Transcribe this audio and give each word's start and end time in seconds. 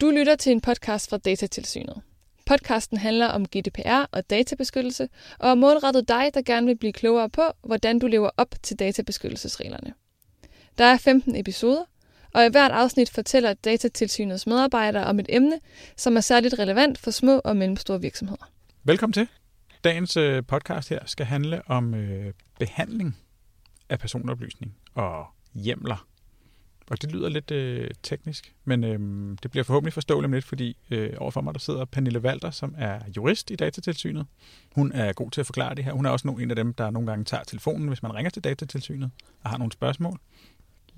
Du 0.00 0.10
lytter 0.10 0.36
til 0.36 0.52
en 0.52 0.60
podcast 0.60 1.10
fra 1.10 1.16
Datatilsynet. 1.16 2.00
Podcasten 2.46 2.98
handler 2.98 3.26
om 3.26 3.46
GDPR 3.46 4.08
og 4.12 4.30
databeskyttelse, 4.30 5.08
og 5.38 5.50
er 5.50 5.54
målrettet 5.54 6.08
dig, 6.08 6.30
der 6.34 6.42
gerne 6.42 6.66
vil 6.66 6.76
blive 6.76 6.92
klogere 6.92 7.30
på, 7.30 7.42
hvordan 7.64 7.98
du 7.98 8.06
lever 8.06 8.30
op 8.36 8.54
til 8.62 8.78
databeskyttelsesreglerne. 8.78 9.94
Der 10.78 10.84
er 10.84 10.96
15 10.96 11.36
episoder, 11.36 11.84
og 12.34 12.46
i 12.46 12.48
hvert 12.50 12.70
afsnit 12.70 13.10
fortæller 13.10 13.54
Datatilsynets 13.54 14.46
medarbejdere 14.46 15.04
om 15.04 15.20
et 15.20 15.26
emne, 15.28 15.60
som 15.96 16.16
er 16.16 16.20
særligt 16.20 16.58
relevant 16.58 16.98
for 16.98 17.10
små 17.10 17.40
og 17.44 17.56
mellemstore 17.56 18.00
virksomheder. 18.00 18.50
Velkommen 18.84 19.12
til. 19.12 19.28
Dagens 19.84 20.16
øh, 20.16 20.44
podcast 20.46 20.88
her 20.88 21.00
skal 21.06 21.26
handle 21.26 21.70
om 21.70 21.94
øh, 21.94 22.32
behandling 22.58 23.16
af 23.88 23.98
personoplysning 23.98 24.76
og 24.94 25.26
hjemler. 25.54 26.06
Og 26.90 27.02
det 27.02 27.12
lyder 27.12 27.28
lidt 27.28 27.50
øh, 27.50 27.90
teknisk, 28.02 28.54
men 28.64 28.84
øh, 28.84 28.98
det 29.42 29.50
bliver 29.50 29.64
forhåbentlig 29.64 29.92
forståeligt 29.92 30.24
om 30.24 30.32
lidt, 30.32 30.44
fordi 30.44 30.76
øh, 30.90 31.10
overfor 31.18 31.40
mig 31.40 31.54
der 31.54 31.60
sidder 31.60 31.84
Pernille 31.84 32.20
Walter, 32.20 32.50
som 32.50 32.74
er 32.78 32.98
jurist 33.16 33.50
i 33.50 33.56
Datatilsynet. 33.56 34.26
Hun 34.74 34.92
er 34.92 35.12
god 35.12 35.30
til 35.30 35.40
at 35.40 35.46
forklare 35.46 35.74
det 35.74 35.84
her. 35.84 35.92
Hun 35.92 36.06
er 36.06 36.10
også 36.10 36.28
en 36.28 36.50
af 36.50 36.56
dem, 36.56 36.74
der 36.74 36.90
nogle 36.90 37.08
gange 37.08 37.24
tager 37.24 37.44
telefonen, 37.44 37.88
hvis 37.88 38.02
man 38.02 38.14
ringer 38.14 38.30
til 38.30 38.44
Datatilsynet 38.44 39.10
og 39.42 39.50
har 39.50 39.58
nogle 39.58 39.72
spørgsmål. 39.72 40.18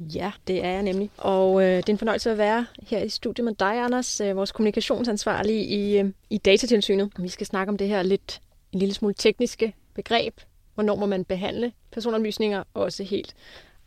Ja, 0.00 0.32
det 0.46 0.64
er 0.64 0.70
jeg 0.70 0.82
nemlig. 0.82 1.10
Og 1.16 1.62
øh, 1.62 1.76
det 1.76 1.88
er 1.88 1.92
en 1.92 1.98
fornøjelse 1.98 2.30
at 2.30 2.38
være 2.38 2.66
her 2.82 3.02
i 3.02 3.08
studiet 3.08 3.44
med 3.44 3.54
dig, 3.54 3.84
Anders, 3.84 4.20
øh, 4.20 4.36
vores 4.36 4.52
kommunikationsansvarlige 4.52 5.64
i, 5.64 5.98
øh, 5.98 6.12
i 6.30 6.38
Datatilsynet. 6.38 7.12
Vi 7.18 7.28
skal 7.28 7.46
snakke 7.46 7.70
om 7.70 7.78
det 7.78 7.88
her 7.88 8.02
lidt 8.02 8.40
en 8.72 8.78
lille 8.78 8.94
smule 8.94 9.14
tekniske 9.14 9.74
begreb. 9.94 10.40
Hvornår 10.74 10.96
må 10.96 11.06
man 11.06 11.24
behandle 11.24 11.72
personoplysninger? 11.92 12.64
Også 12.74 13.04
helt 13.04 13.34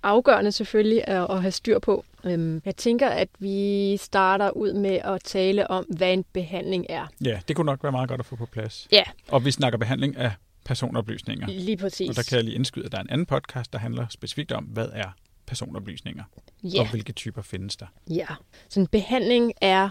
afgørende 0.04 0.52
selvfølgelig 0.52 1.08
at, 1.08 1.28
at 1.30 1.42
have 1.42 1.52
styr 1.52 1.80
på. 1.80 2.06
Øhm, 2.26 2.62
jeg 2.66 2.76
tænker, 2.76 3.10
at 3.10 3.28
vi 3.40 3.98
starter 3.98 4.50
ud 4.50 4.74
med 4.74 5.00
at 5.04 5.24
tale 5.24 5.72
om, 5.72 5.86
hvad 5.86 6.14
en 6.14 6.26
behandling 6.34 6.86
er. 6.90 7.08
Ja, 7.26 7.40
det 7.48 7.56
kunne 7.56 7.66
nok 7.66 7.84
være 7.84 7.92
meget 7.92 8.10
godt 8.10 8.20
at 8.20 8.26
få 8.26 8.36
på 8.36 8.46
plads. 8.46 8.88
Ja. 8.92 9.04
Og 9.28 9.46
vi 9.46 9.52
snakker 9.52 9.80
behandling 9.80 10.18
af 10.18 10.32
personoplysninger. 10.66 11.48
Lige 11.48 11.78
præcis. 11.78 12.10
Og 12.10 12.16
der 12.16 12.24
kan 12.24 12.36
jeg 12.36 12.44
lige 12.44 12.56
indskyde, 12.56 12.86
at 12.86 12.92
der 12.92 12.98
er 12.98 13.02
en 13.02 13.10
anden 13.10 13.26
podcast, 13.26 13.74
der 13.74 13.80
handler 13.80 14.06
specifikt 14.10 14.52
om, 14.52 14.64
hvad 14.64 14.90
er 14.94 15.16
personoplysninger, 15.46 16.24
ja. 16.64 16.82
og 16.82 16.90
hvilke 16.92 17.14
typer 17.14 17.42
findes 17.42 17.76
der. 17.76 17.86
Ja, 18.10 18.28
så 18.70 18.80
en 18.80 18.88
behandling 18.88 19.54
er 19.62 19.90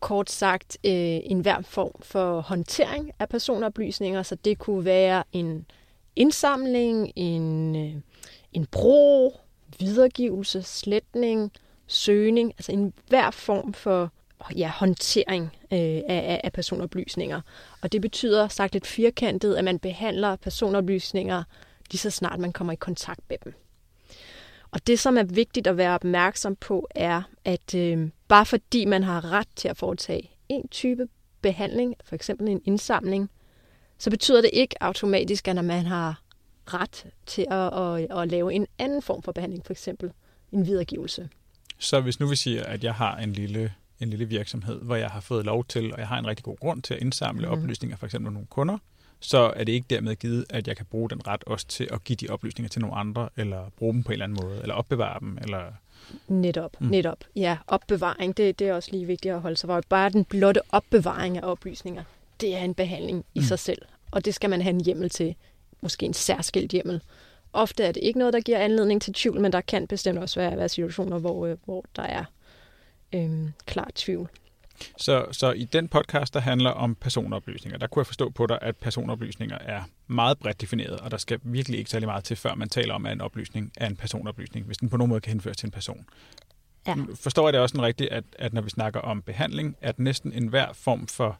kort 0.00 0.30
sagt 0.30 0.78
øh, 0.84 0.92
en 1.24 1.40
hver 1.40 1.62
form 1.62 1.92
for 2.02 2.40
håndtering 2.40 3.10
af 3.18 3.28
personoplysninger, 3.28 4.22
så 4.22 4.34
det 4.34 4.58
kunne 4.58 4.84
være 4.84 5.24
en 5.32 5.66
indsamling, 6.16 7.12
en, 7.16 7.76
øh, 7.76 7.94
en 8.52 8.66
brug, 8.66 9.40
videregivelse, 9.78 10.62
sletning, 10.62 11.52
søgning, 11.86 12.52
altså 12.58 12.72
en 12.72 12.92
hver 13.08 13.30
form 13.30 13.72
for 13.72 14.12
ja, 14.56 14.68
håndtering 14.68 15.44
øh, 15.72 15.78
af, 16.08 16.40
af 16.44 16.52
personoplysninger. 16.52 17.40
Og 17.80 17.92
det 17.92 18.00
betyder, 18.00 18.48
sagt 18.48 18.72
lidt 18.72 18.86
firkantet, 18.86 19.54
at 19.54 19.64
man 19.64 19.78
behandler 19.78 20.36
personoplysninger 20.36 21.42
lige 21.90 21.98
så 21.98 22.10
snart 22.10 22.40
man 22.40 22.52
kommer 22.52 22.72
i 22.72 22.76
kontakt 22.76 23.20
med 23.28 23.36
dem. 23.44 23.54
Og 24.70 24.86
det, 24.86 24.98
som 24.98 25.18
er 25.18 25.22
vigtigt 25.22 25.66
at 25.66 25.76
være 25.76 25.94
opmærksom 25.94 26.56
på, 26.56 26.88
er, 26.90 27.22
at 27.44 27.74
øh, 27.74 28.08
bare 28.28 28.46
fordi 28.46 28.84
man 28.84 29.02
har 29.02 29.32
ret 29.32 29.48
til 29.56 29.68
at 29.68 29.76
foretage 29.76 30.30
en 30.48 30.68
type 30.68 31.08
behandling, 31.40 31.94
for 32.04 32.14
eksempel 32.14 32.48
en 32.48 32.62
indsamling, 32.64 33.30
så 33.98 34.10
betyder 34.10 34.40
det 34.40 34.50
ikke 34.52 34.82
automatisk, 34.82 35.48
at 35.48 35.54
når 35.54 35.62
man 35.62 35.86
har 35.86 36.20
ret 36.66 37.06
til 37.26 37.46
at, 37.50 37.78
at, 37.78 38.22
at 38.22 38.28
lave 38.28 38.52
en 38.52 38.66
anden 38.78 39.02
form 39.02 39.22
for 39.22 39.32
behandling, 39.32 39.66
for 39.66 39.72
eksempel 39.72 40.12
en 40.52 40.66
videregivelse. 40.66 41.28
Så 41.78 42.00
hvis 42.00 42.20
nu 42.20 42.26
vi 42.26 42.36
siger, 42.36 42.64
at 42.64 42.84
jeg 42.84 42.94
har 42.94 43.16
en 43.16 43.32
lille, 43.32 43.72
en 44.00 44.10
lille 44.10 44.24
virksomhed, 44.24 44.80
hvor 44.80 44.96
jeg 44.96 45.10
har 45.10 45.20
fået 45.20 45.44
lov 45.44 45.64
til, 45.64 45.92
og 45.92 45.98
jeg 45.98 46.08
har 46.08 46.18
en 46.18 46.26
rigtig 46.26 46.44
god 46.44 46.56
grund 46.56 46.82
til 46.82 46.94
at 46.94 47.00
indsamle 47.00 47.46
mm. 47.46 47.52
oplysninger, 47.52 47.96
for 47.96 48.06
eksempel 48.06 48.32
nogle 48.32 48.46
kunder, 48.50 48.78
så 49.20 49.52
er 49.56 49.64
det 49.64 49.72
ikke 49.72 49.86
dermed 49.90 50.16
givet, 50.16 50.44
at 50.50 50.68
jeg 50.68 50.76
kan 50.76 50.86
bruge 50.86 51.10
den 51.10 51.26
ret 51.26 51.44
også 51.44 51.66
til 51.66 51.88
at 51.92 52.04
give 52.04 52.16
de 52.16 52.28
oplysninger 52.28 52.68
til 52.68 52.80
nogle 52.80 52.96
andre, 52.96 53.28
eller 53.36 53.70
bruge 53.76 53.94
dem 53.94 54.02
på 54.02 54.08
en 54.08 54.12
eller 54.12 54.24
anden 54.24 54.38
måde, 54.42 54.60
eller 54.62 54.74
opbevare 54.74 55.20
dem, 55.20 55.38
eller... 55.42 55.62
Netop, 56.28 56.80
mm. 56.80 56.86
netop. 56.86 57.18
Ja, 57.36 57.56
opbevaring, 57.66 58.36
det, 58.36 58.58
det 58.58 58.68
er 58.68 58.74
også 58.74 58.90
lige 58.92 59.06
vigtigt 59.06 59.34
at 59.34 59.40
holde 59.40 59.56
sig 59.56 59.68
for. 59.68 59.82
Bare 59.88 60.10
den 60.10 60.24
blotte 60.24 60.60
opbevaring 60.72 61.38
af 61.38 61.42
oplysninger, 61.42 62.04
det 62.40 62.56
er 62.56 62.60
en 62.60 62.74
behandling 62.74 63.24
i 63.34 63.38
mm. 63.38 63.44
sig 63.44 63.58
selv, 63.58 63.82
og 64.10 64.24
det 64.24 64.34
skal 64.34 64.50
man 64.50 64.62
have 64.62 64.74
en 64.74 64.84
hjemmel 64.84 65.10
til, 65.10 65.34
måske 65.84 66.06
en 66.06 66.14
særskilt 66.14 66.72
hjemmel. 66.72 67.02
Ofte 67.52 67.84
er 67.84 67.92
det 67.92 68.02
ikke 68.02 68.18
noget, 68.18 68.34
der 68.34 68.40
giver 68.40 68.58
anledning 68.58 69.02
til 69.02 69.12
tvivl, 69.12 69.40
men 69.40 69.52
der 69.52 69.60
kan 69.60 69.86
bestemt 69.86 70.18
også 70.18 70.40
være, 70.40 70.56
være 70.56 70.68
situationer, 70.68 71.18
hvor, 71.18 71.46
øh, 71.46 71.56
hvor 71.64 71.84
der 71.96 72.02
er 72.02 72.24
øhm, 73.12 73.52
klar 73.66 73.90
tvivl. 73.94 74.28
Så, 74.96 75.26
så 75.32 75.52
i 75.52 75.64
den 75.64 75.88
podcast, 75.88 76.34
der 76.34 76.40
handler 76.40 76.70
om 76.70 76.94
personoplysninger, 76.94 77.78
der 77.78 77.86
kunne 77.86 78.00
jeg 78.00 78.06
forstå 78.06 78.30
på 78.30 78.46
dig, 78.46 78.58
at 78.62 78.76
personoplysninger 78.76 79.58
er 79.58 79.82
meget 80.06 80.38
bredt 80.38 80.60
defineret, 80.60 81.00
og 81.00 81.10
der 81.10 81.16
skal 81.16 81.40
virkelig 81.42 81.78
ikke 81.78 81.90
særlig 81.90 82.08
meget 82.08 82.24
til, 82.24 82.36
før 82.36 82.54
man 82.54 82.68
taler 82.68 82.94
om, 82.94 83.06
at 83.06 83.12
en 83.12 83.20
oplysning 83.20 83.72
er 83.76 83.86
en 83.86 83.96
personoplysning, 83.96 84.66
hvis 84.66 84.78
den 84.78 84.88
på 84.88 84.96
nogen 84.96 85.08
måde 85.08 85.20
kan 85.20 85.30
henføres 85.30 85.56
til 85.56 85.66
en 85.66 85.70
person. 85.70 86.06
Ja. 86.86 86.94
Forstår 87.14 87.46
jeg 87.46 87.52
det 87.52 87.60
også 87.60 87.82
rigtigt, 87.82 88.10
at, 88.10 88.24
at 88.38 88.52
når 88.52 88.62
vi 88.62 88.70
snakker 88.70 89.00
om 89.00 89.22
behandling, 89.22 89.76
at 89.80 89.98
næsten 89.98 90.32
enhver 90.32 90.72
form 90.72 91.06
for 91.06 91.38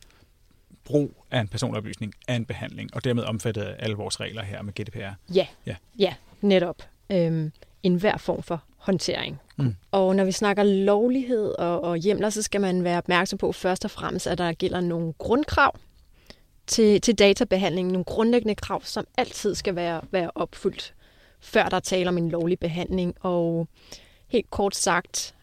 brug 0.85 1.25
af 1.31 1.41
en 1.41 1.49
personoplysning 1.49 2.15
er 2.29 2.37
en 2.37 2.45
behandling, 2.45 2.95
og 2.95 3.05
dermed 3.05 3.23
omfattet 3.23 3.63
af 3.63 3.77
alle 3.79 3.97
vores 3.97 4.21
regler 4.21 4.43
her 4.43 4.63
med 4.63 4.73
GDPR? 4.73 5.35
Ja, 5.35 5.47
ja, 5.67 5.77
ja 5.99 6.15
netop. 6.41 6.77
Øhm, 7.13 7.53
en 7.83 7.95
hver 7.95 8.17
form 8.17 8.43
for 8.43 8.63
håndtering. 8.77 9.41
Mm. 9.57 9.77
Og 9.91 10.17
når 10.17 10.25
vi 10.25 10.33
snakker 10.33 10.63
lovlighed 10.63 11.59
og, 11.59 11.81
og 11.81 11.97
hjemler, 11.97 12.31
så 12.31 12.43
skal 12.43 12.61
man 12.61 12.85
være 12.85 12.99
opmærksom 12.99 13.39
på 13.39 13.53
først 13.53 13.85
og 13.85 13.91
fremmest, 13.91 14.27
at 14.27 14.39
der 14.39 14.53
gælder 14.53 14.81
nogle 14.81 15.13
grundkrav 15.13 15.79
til, 16.67 17.01
til 17.01 17.19
databehandling. 17.19 17.89
Nogle 17.89 18.05
grundlæggende 18.05 18.55
krav, 18.55 18.83
som 18.85 19.07
altid 19.17 19.55
skal 19.55 19.77
være, 19.77 20.01
være 20.11 20.31
opfyldt, 20.35 20.95
før 21.41 21.69
der 21.69 21.81
taler 21.81 22.09
om 22.09 22.19
en 22.19 22.29
lovlig 22.29 22.59
behandling. 22.59 23.15
Og 23.21 23.69
helt 24.29 24.51
kort 24.51 24.77
sagt 24.77 25.35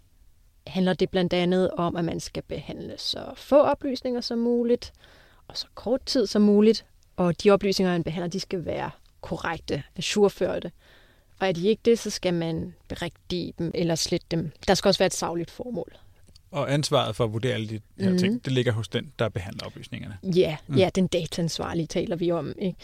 handler 0.67 0.93
det 0.93 1.09
blandt 1.09 1.33
andet 1.33 1.71
om, 1.71 1.95
at 1.95 2.05
man 2.05 2.19
skal 2.19 2.43
behandle 2.43 2.93
så 2.97 3.33
få 3.35 3.61
oplysninger 3.61 4.21
som 4.21 4.39
muligt, 4.39 4.93
og 5.51 5.57
så 5.57 5.67
kort 5.75 6.01
tid 6.05 6.27
som 6.27 6.41
muligt. 6.41 6.85
Og 7.15 7.43
de 7.43 7.49
oplysninger, 7.49 7.91
man 7.91 8.03
behandler, 8.03 8.29
de 8.29 8.39
skal 8.39 8.65
være 8.65 8.91
korrekte, 9.21 9.83
ajourførte. 9.97 10.71
Og 11.39 11.47
er 11.47 11.51
de 11.51 11.67
ikke 11.67 11.81
det, 11.85 11.99
så 11.99 12.09
skal 12.09 12.33
man 12.33 12.73
berigtige 12.87 13.53
dem 13.59 13.71
eller 13.73 13.95
slette 13.95 14.27
dem. 14.31 14.51
Der 14.67 14.73
skal 14.73 14.89
også 14.89 14.99
være 14.99 15.07
et 15.07 15.13
savligt 15.13 15.51
formål. 15.51 15.93
Og 16.51 16.73
ansvaret 16.73 17.15
for 17.15 17.23
at 17.23 17.33
vurdere 17.33 17.53
alle 17.53 17.69
de 17.69 17.79
her 17.99 18.11
mm. 18.11 18.17
ting, 18.17 18.45
det 18.45 18.53
ligger 18.53 18.71
hos 18.71 18.87
den, 18.87 19.11
der 19.19 19.29
behandler 19.29 19.65
oplysningerne? 19.65 20.17
Ja, 20.35 20.57
mm. 20.67 20.77
ja 20.77 20.89
den 20.95 21.07
dataansvarlige 21.07 21.87
taler 21.87 22.15
vi 22.15 22.31
om. 22.31 22.53
Ikke? 22.59 22.77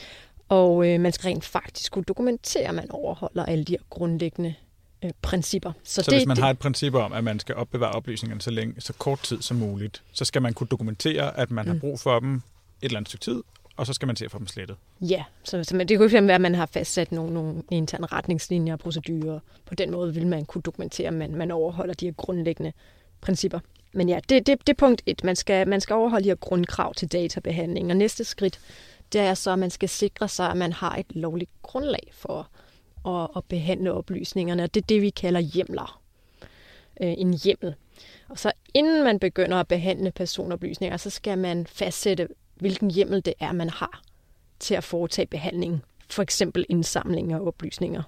Og 0.49 0.87
øh, 0.87 0.99
man 0.99 1.11
skal 1.11 1.27
rent 1.27 1.45
faktisk 1.45 1.91
kunne 1.91 2.03
dokumentere, 2.03 2.67
at 2.67 2.75
man 2.75 2.91
overholder 2.91 3.45
alle 3.45 3.63
de 3.63 3.71
her 3.73 3.79
grundlæggende 3.89 4.53
øh, 5.03 5.11
principper. 5.21 5.71
Så, 5.83 6.03
så 6.03 6.11
det, 6.11 6.19
hvis 6.19 6.27
man 6.27 6.35
det, 6.35 6.43
har 6.43 6.51
et 6.51 6.59
princip 6.59 6.93
om, 6.93 7.13
at 7.13 7.23
man 7.23 7.39
skal 7.39 7.55
opbevare 7.55 7.91
oplysningerne 7.91 8.41
så, 8.41 8.51
længe, 8.51 8.81
så 8.81 8.93
kort 8.93 9.23
tid 9.23 9.41
som 9.41 9.57
muligt, 9.57 10.03
så 10.11 10.25
skal 10.25 10.41
man 10.41 10.53
kunne 10.53 10.67
dokumentere, 10.67 11.39
at 11.39 11.51
man 11.51 11.65
mm. 11.65 11.71
har 11.71 11.79
brug 11.79 11.99
for 11.99 12.19
dem 12.19 12.41
eller 12.81 12.97
andet 12.97 13.09
stykke 13.09 13.23
tid, 13.23 13.43
og 13.77 13.87
så 13.87 13.93
skal 13.93 14.05
man 14.05 14.15
til 14.15 14.25
at 14.25 14.31
få 14.31 14.39
dem 14.39 14.47
slettet. 14.47 14.77
Ja, 15.01 15.23
så, 15.43 15.63
så 15.63 15.77
det 15.77 15.97
kunne 15.97 16.27
være, 16.27 16.35
at 16.35 16.41
man 16.41 16.55
har 16.55 16.65
fastsat 16.65 17.11
nogle, 17.11 17.33
nogle 17.33 17.63
interne 17.71 18.07
retningslinjer 18.07 18.73
og 18.73 18.79
procedurer. 18.79 19.39
På 19.65 19.75
den 19.75 19.91
måde 19.91 20.13
vil 20.13 20.27
man 20.27 20.45
kunne 20.45 20.61
dokumentere, 20.61 21.07
at 21.07 21.13
man, 21.13 21.35
man 21.35 21.51
overholder 21.51 21.93
de 21.93 22.05
her 22.05 22.13
grundlæggende 22.13 22.73
principper. 23.21 23.59
Men 23.93 24.09
ja, 24.09 24.19
det, 24.29 24.47
det, 24.47 24.67
det 24.67 24.73
er 24.73 24.77
punkt 24.77 25.01
et. 25.05 25.23
Man 25.23 25.35
skal, 25.35 25.67
man 25.67 25.81
skal 25.81 25.93
overholde 25.93 26.23
de 26.23 26.29
her 26.29 26.35
grundkrav 26.35 26.93
til 26.93 27.11
databehandling. 27.11 27.89
Og 27.91 27.97
næste 27.97 28.23
skridt, 28.23 28.59
det 29.13 29.21
er 29.21 29.33
så, 29.33 29.51
at 29.51 29.59
man 29.59 29.69
skal 29.69 29.89
sikre 29.89 30.27
sig, 30.27 30.49
at 30.49 30.57
man 30.57 30.73
har 30.73 30.95
et 30.95 31.15
lovligt 31.15 31.51
grundlag 31.61 32.11
for 32.13 32.49
at, 33.07 33.29
at 33.35 33.43
behandle 33.45 33.93
oplysningerne. 33.93 34.63
Og 34.63 34.73
det 34.73 34.81
er 34.81 34.87
det, 34.87 35.01
vi 35.01 35.09
kalder 35.09 35.39
hjemler. 35.39 36.01
Øh, 37.01 37.13
en 37.17 37.33
hjemmel. 37.33 37.75
Og 38.29 38.39
så 38.39 38.51
inden 38.73 39.03
man 39.03 39.19
begynder 39.19 39.57
at 39.57 39.67
behandle 39.67 40.11
personoplysninger, 40.11 40.97
så 40.97 41.09
skal 41.09 41.37
man 41.37 41.67
fastsætte, 41.67 42.27
hvilken 42.59 42.91
hjemmel 42.91 43.25
det 43.25 43.33
er, 43.39 43.51
man 43.51 43.69
har 43.69 44.01
til 44.59 44.75
at 44.75 44.83
foretage 44.83 45.25
behandling. 45.25 45.83
For 46.09 46.23
eksempel 46.23 46.65
indsamling 46.69 47.33
af 47.33 47.39
oplysninger. 47.39 48.03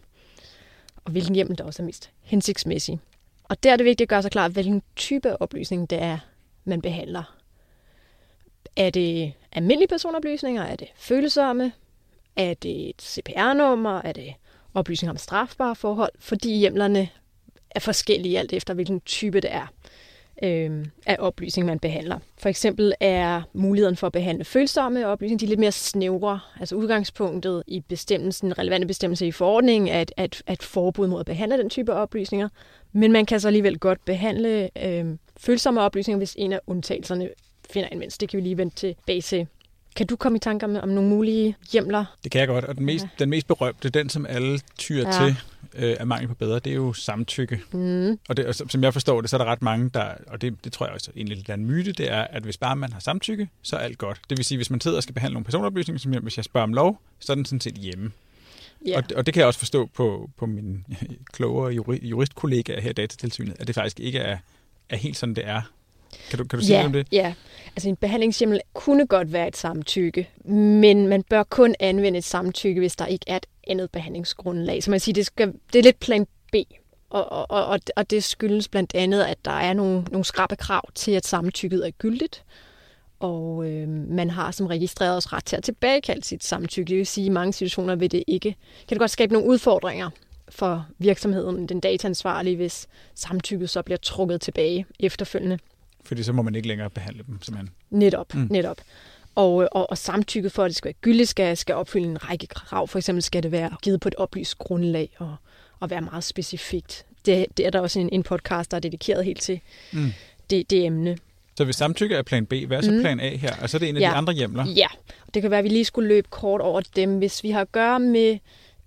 Og 1.05 1.11
hvilken 1.11 1.35
hjemmel 1.35 1.57
der 1.57 1.63
også 1.63 1.81
er 1.81 1.85
mest 1.85 2.11
hensigtsmæssig. 2.21 2.99
Og 3.43 3.63
der 3.63 3.71
er 3.71 3.75
det 3.75 3.85
vigtigt 3.85 4.05
at 4.05 4.09
gøre 4.09 4.21
sig 4.21 4.31
klart, 4.31 4.51
hvilken 4.51 4.81
type 4.95 5.41
oplysning 5.41 5.89
det 5.89 6.01
er, 6.01 6.17
man 6.63 6.81
behandler. 6.81 7.35
Er 8.75 8.89
det 8.89 9.33
almindelige 9.51 9.87
personoplysninger? 9.87 10.63
Er 10.63 10.75
det 10.75 10.87
følsomme? 10.95 11.71
Er 12.35 12.53
det 12.53 12.89
et 12.89 13.01
CPR-nummer? 13.01 14.01
Er 14.01 14.11
det 14.11 14.33
oplysninger 14.73 15.11
om 15.11 15.17
strafbare 15.17 15.75
forhold? 15.75 16.11
Fordi 16.19 16.57
hjemlerne 16.57 17.09
er 17.71 17.79
forskellige 17.79 18.39
alt 18.39 18.53
efter, 18.53 18.73
hvilken 18.73 19.01
type 19.01 19.41
det 19.41 19.53
er 19.53 19.67
øh, 20.43 20.85
af 21.05 21.15
oplysning, 21.19 21.67
man 21.67 21.79
behandler. 21.79 22.19
For 22.37 22.49
eksempel 22.49 22.93
er 22.99 23.41
muligheden 23.53 23.95
for 23.95 24.07
at 24.07 24.13
behandle 24.13 24.43
følsomme 24.43 25.07
oplysninger, 25.07 25.37
de 25.37 25.45
er 25.45 25.49
lidt 25.49 25.59
mere 25.59 25.71
snævre. 25.71 26.39
Altså 26.59 26.75
udgangspunktet 26.75 27.63
i 27.67 27.79
bestemmelsen, 27.79 28.59
relevante 28.59 28.87
bestemmelse 28.87 29.27
i 29.27 29.31
forordningen, 29.31 29.87
er 29.87 30.01
at, 30.01 30.13
at, 30.17 30.43
at 30.47 30.63
forbud 30.63 31.07
mod 31.07 31.19
at 31.19 31.25
behandle 31.25 31.57
den 31.57 31.69
type 31.69 31.93
oplysninger. 31.93 32.49
Men 32.91 33.11
man 33.11 33.25
kan 33.25 33.39
så 33.39 33.47
alligevel 33.47 33.79
godt 33.79 34.05
behandle 34.05 34.69
øh, 34.85 35.05
følsomme 35.37 35.81
oplysninger, 35.81 36.17
hvis 36.17 36.35
en 36.37 36.53
af 36.53 36.59
undtagelserne 36.67 37.29
finder 37.69 37.89
anvendelse. 37.91 38.19
Det 38.19 38.29
kan 38.29 38.37
vi 38.37 38.43
lige 38.43 38.57
vende 38.57 38.75
tilbage 38.75 39.21
til. 39.21 39.47
Kan 39.95 40.07
du 40.07 40.15
komme 40.15 40.35
i 40.35 40.39
tanker 40.39 40.67
om, 40.67 40.75
om 40.75 40.89
nogle 40.89 41.09
mulige 41.09 41.55
hjemler? 41.71 42.05
Det 42.23 42.31
kan 42.31 42.39
jeg 42.39 42.47
godt, 42.47 42.65
og 42.65 42.77
den 42.77 42.85
mest, 42.85 43.03
ja. 43.03 43.09
den 43.19 43.29
mest 43.29 43.47
berømte, 43.47 43.89
den 43.89 44.09
som 44.09 44.25
alle 44.25 44.59
tyrer 44.77 45.07
ja. 45.07 45.25
til 45.25 45.35
øh, 45.73 45.95
af 45.99 46.07
mangel 46.07 46.27
på 46.27 46.33
bedre, 46.33 46.59
det 46.59 46.71
er 46.71 46.75
jo 46.75 46.93
samtykke. 46.93 47.61
Mm. 47.71 48.19
Og, 48.29 48.37
det, 48.37 48.45
og 48.45 48.55
som 48.55 48.83
jeg 48.83 48.93
forstår 48.93 49.21
det, 49.21 49.29
så 49.29 49.35
er 49.35 49.37
der 49.37 49.45
ret 49.45 49.61
mange, 49.61 49.89
der, 49.93 50.13
og 50.27 50.41
det, 50.41 50.63
det 50.63 50.73
tror 50.73 50.85
jeg 50.85 50.93
også 50.93 51.11
egentlig 51.15 51.49
er 51.49 51.53
en 51.53 51.65
myte, 51.65 51.91
det 51.91 52.11
er, 52.11 52.21
at 52.21 52.43
hvis 52.43 52.57
bare 52.57 52.75
man 52.75 52.93
har 52.93 52.99
samtykke, 52.99 53.49
så 53.61 53.75
er 53.75 53.79
alt 53.79 53.97
godt. 53.97 54.21
Det 54.29 54.37
vil 54.37 54.45
sige, 54.45 54.57
hvis 54.57 54.69
man 54.69 54.81
sidder 54.81 54.97
og 54.97 55.03
skal 55.03 55.13
behandle 55.13 55.33
nogle 55.33 55.45
personoplysninger, 55.45 55.99
som 55.99 56.23
hvis 56.23 56.37
jeg 56.37 56.45
spørger 56.45 56.63
om 56.63 56.73
lov, 56.73 57.01
så 57.19 57.33
er 57.33 57.35
den 57.35 57.45
sådan 57.45 57.61
set 57.61 57.75
hjemme. 57.75 58.11
Yeah. 58.87 58.97
Og, 58.97 59.03
og 59.15 59.25
det 59.25 59.33
kan 59.33 59.39
jeg 59.39 59.47
også 59.47 59.59
forstå 59.59 59.85
på, 59.85 60.29
på 60.37 60.45
mine 60.45 60.83
klogere 61.33 61.73
juristkollegaer 62.01 62.81
her 62.81 62.89
i 62.89 62.93
datatilsynet, 62.93 63.55
at 63.59 63.67
det 63.67 63.75
faktisk 63.75 63.99
ikke 63.99 64.19
er, 64.19 64.37
er 64.89 64.95
helt 64.95 65.17
sådan, 65.17 65.35
det 65.35 65.47
er. 65.47 65.61
Kan 66.29 66.39
du, 66.39 66.45
kan 66.45 66.59
du 66.59 66.65
sige 66.65 66.79
ja, 66.79 66.85
om 66.85 66.93
det? 66.93 67.07
Ja, 67.11 67.33
altså 67.75 67.89
en 67.89 67.95
behandlingshjemmel 67.95 68.61
kunne 68.73 69.07
godt 69.07 69.33
være 69.33 69.47
et 69.47 69.57
samtykke, 69.57 70.29
men 70.45 71.07
man 71.07 71.23
bør 71.23 71.43
kun 71.43 71.75
anvende 71.79 72.17
et 72.19 72.23
samtykke, 72.23 72.79
hvis 72.79 72.95
der 72.95 73.05
ikke 73.05 73.25
er 73.27 73.37
et 73.37 73.45
andet 73.67 73.91
behandlingsgrundlag. 73.91 74.83
Så 74.83 74.91
man 74.91 74.99
siger, 74.99 75.13
det, 75.13 75.25
skal, 75.25 75.53
det 75.73 75.79
er 75.79 75.83
lidt 75.83 75.99
plan 75.99 76.27
B, 76.51 76.55
og, 77.09 77.31
og, 77.31 77.65
og, 77.65 77.79
og 77.95 78.09
det 78.09 78.23
skyldes 78.23 78.67
blandt 78.67 78.95
andet, 78.95 79.23
at 79.23 79.37
der 79.45 79.51
er 79.51 79.73
nogle, 79.73 80.03
nogle 80.11 80.25
skrappe 80.25 80.55
krav 80.55 80.81
til, 80.95 81.11
at 81.11 81.25
samtykket 81.25 81.87
er 81.87 81.91
gyldigt. 81.91 82.43
Og 83.19 83.69
øh, 83.69 83.87
man 83.89 84.29
har 84.29 84.51
som 84.51 84.67
registreret 84.67 85.15
også 85.15 85.29
ret 85.33 85.45
til 85.45 85.55
at 85.55 85.63
tilbagekalde 85.63 86.23
sit 86.23 86.43
samtykke. 86.43 86.89
Det 86.89 86.97
vil 86.97 87.07
sige, 87.07 87.25
at 87.25 87.29
i 87.29 87.29
mange 87.29 87.53
situationer 87.53 87.95
vil 87.95 88.11
det 88.11 88.23
ikke. 88.27 88.49
Kan 88.87 88.89
det 88.89 88.99
godt 88.99 89.11
skabe 89.11 89.33
nogle 89.33 89.47
udfordringer 89.47 90.09
for 90.49 90.85
virksomheden, 90.97 91.69
den 91.69 91.79
dataansvarlige, 91.79 92.55
hvis 92.55 92.87
samtykket 93.15 93.69
så 93.69 93.81
bliver 93.81 93.97
trukket 93.97 94.41
tilbage 94.41 94.85
efterfølgende. 94.99 95.59
Fordi 96.05 96.23
så 96.23 96.33
må 96.33 96.41
man 96.41 96.55
ikke 96.55 96.67
længere 96.67 96.89
behandle 96.89 97.23
dem, 97.27 97.41
simpelthen. 97.41 97.69
Netop, 97.89 98.35
mm. 98.35 98.47
netop. 98.49 98.77
Og, 99.35 99.69
og, 99.71 99.89
og 99.89 99.97
samtykket 99.97 100.51
for, 100.51 100.63
at 100.63 100.69
det 100.69 100.75
skal 100.75 100.87
være 100.87 100.93
gyldigt, 101.01 101.29
skal, 101.29 101.57
skal 101.57 101.75
opfylde 101.75 102.05
en 102.05 102.29
række 102.29 102.47
krav. 102.47 102.87
For 102.87 102.99
eksempel 102.99 103.23
skal 103.23 103.43
det 103.43 103.51
være 103.51 103.75
givet 103.81 103.99
på 103.99 104.07
et 104.07 104.15
oplyst 104.15 104.57
grundlag 104.57 105.09
og, 105.17 105.35
og 105.79 105.89
være 105.89 106.01
meget 106.01 106.23
specifikt. 106.23 107.05
Det, 107.25 107.45
det 107.57 107.65
er 107.65 107.69
der 107.69 107.79
også 107.79 107.99
en, 107.99 108.09
en 108.11 108.23
podcast, 108.23 108.71
der 108.71 108.77
er 108.77 108.81
dedikeret 108.81 109.25
helt 109.25 109.41
til 109.41 109.59
mm. 109.93 110.13
det, 110.49 110.69
det 110.69 110.85
emne. 110.85 111.17
Så 111.57 111.65
hvis 111.65 111.75
samtykke 111.75 112.15
er 112.15 112.21
plan 112.21 112.45
B, 112.45 112.53
hvad 112.67 112.77
er 112.77 112.81
så 112.81 112.91
mm. 112.91 113.01
plan 113.01 113.19
A 113.19 113.35
her? 113.35 113.55
Og 113.61 113.69
så 113.69 113.77
er 113.77 113.79
det 113.79 113.89
en 113.89 113.97
af 113.97 114.01
ja. 114.01 114.09
de 114.09 114.13
andre 114.13 114.33
hjemler? 114.33 114.65
Ja, 114.65 114.87
det 115.33 115.41
kan 115.41 115.51
være, 115.51 115.57
at 115.57 115.63
vi 115.63 115.69
lige 115.69 115.85
skulle 115.85 116.07
løbe 116.07 116.27
kort 116.29 116.61
over 116.61 116.81
dem. 116.95 117.17
Hvis 117.17 117.43
vi 117.43 117.49
har 117.49 117.61
at 117.61 117.71
gøre 117.71 117.99
med 117.99 118.37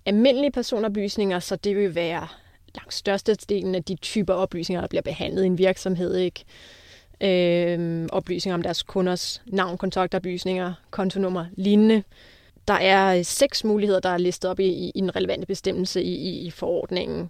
almindelige 0.05 0.51
personoplysninger, 0.51 1.39
så 1.39 1.55
det 1.55 1.75
vil 1.75 1.95
være 1.95 2.27
langt 2.75 2.93
størstedelen 2.93 3.75
af 3.75 3.83
de 3.83 3.95
typer 3.95 4.33
oplysninger, 4.33 4.81
der 4.81 4.87
bliver 4.87 5.01
behandlet 5.01 5.43
i 5.43 5.45
en 5.45 5.57
virksomhed. 5.57 6.15
Ikke? 6.15 6.43
Øh, 7.21 8.07
oplysninger 8.11 8.53
om 8.53 8.61
deres 8.61 8.83
kunders 8.83 9.41
navn, 9.45 9.77
kontaktoplysninger, 9.77 10.73
kontonummer, 10.91 11.45
lignende. 11.57 12.03
Der 12.67 12.73
er 12.73 13.17
øh, 13.17 13.25
seks 13.25 13.63
muligheder, 13.63 13.99
der 13.99 14.09
er 14.09 14.17
listet 14.17 14.51
op 14.51 14.59
i, 14.59 14.65
i, 14.65 14.91
i 14.95 14.99
en 14.99 15.15
relevante 15.15 15.47
bestemmelse 15.47 16.03
i, 16.03 16.15
i, 16.15 16.39
i 16.39 16.51
forordningen. 16.51 17.29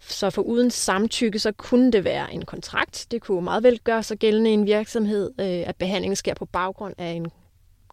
Så 0.00 0.30
for 0.30 0.42
uden 0.42 0.70
samtykke, 0.70 1.38
så 1.38 1.52
kunne 1.52 1.92
det 1.92 2.04
være 2.04 2.34
en 2.34 2.44
kontrakt. 2.44 3.06
Det 3.10 3.22
kunne 3.22 3.42
meget 3.42 3.62
vel 3.62 3.80
gøre 3.84 4.02
sig 4.02 4.18
gældende 4.18 4.50
i 4.50 4.54
en 4.54 4.66
virksomhed, 4.66 5.30
øh, 5.40 5.68
at 5.68 5.76
behandlingen 5.76 6.16
sker 6.16 6.34
på 6.34 6.44
baggrund 6.44 6.94
af 6.98 7.10
en 7.10 7.30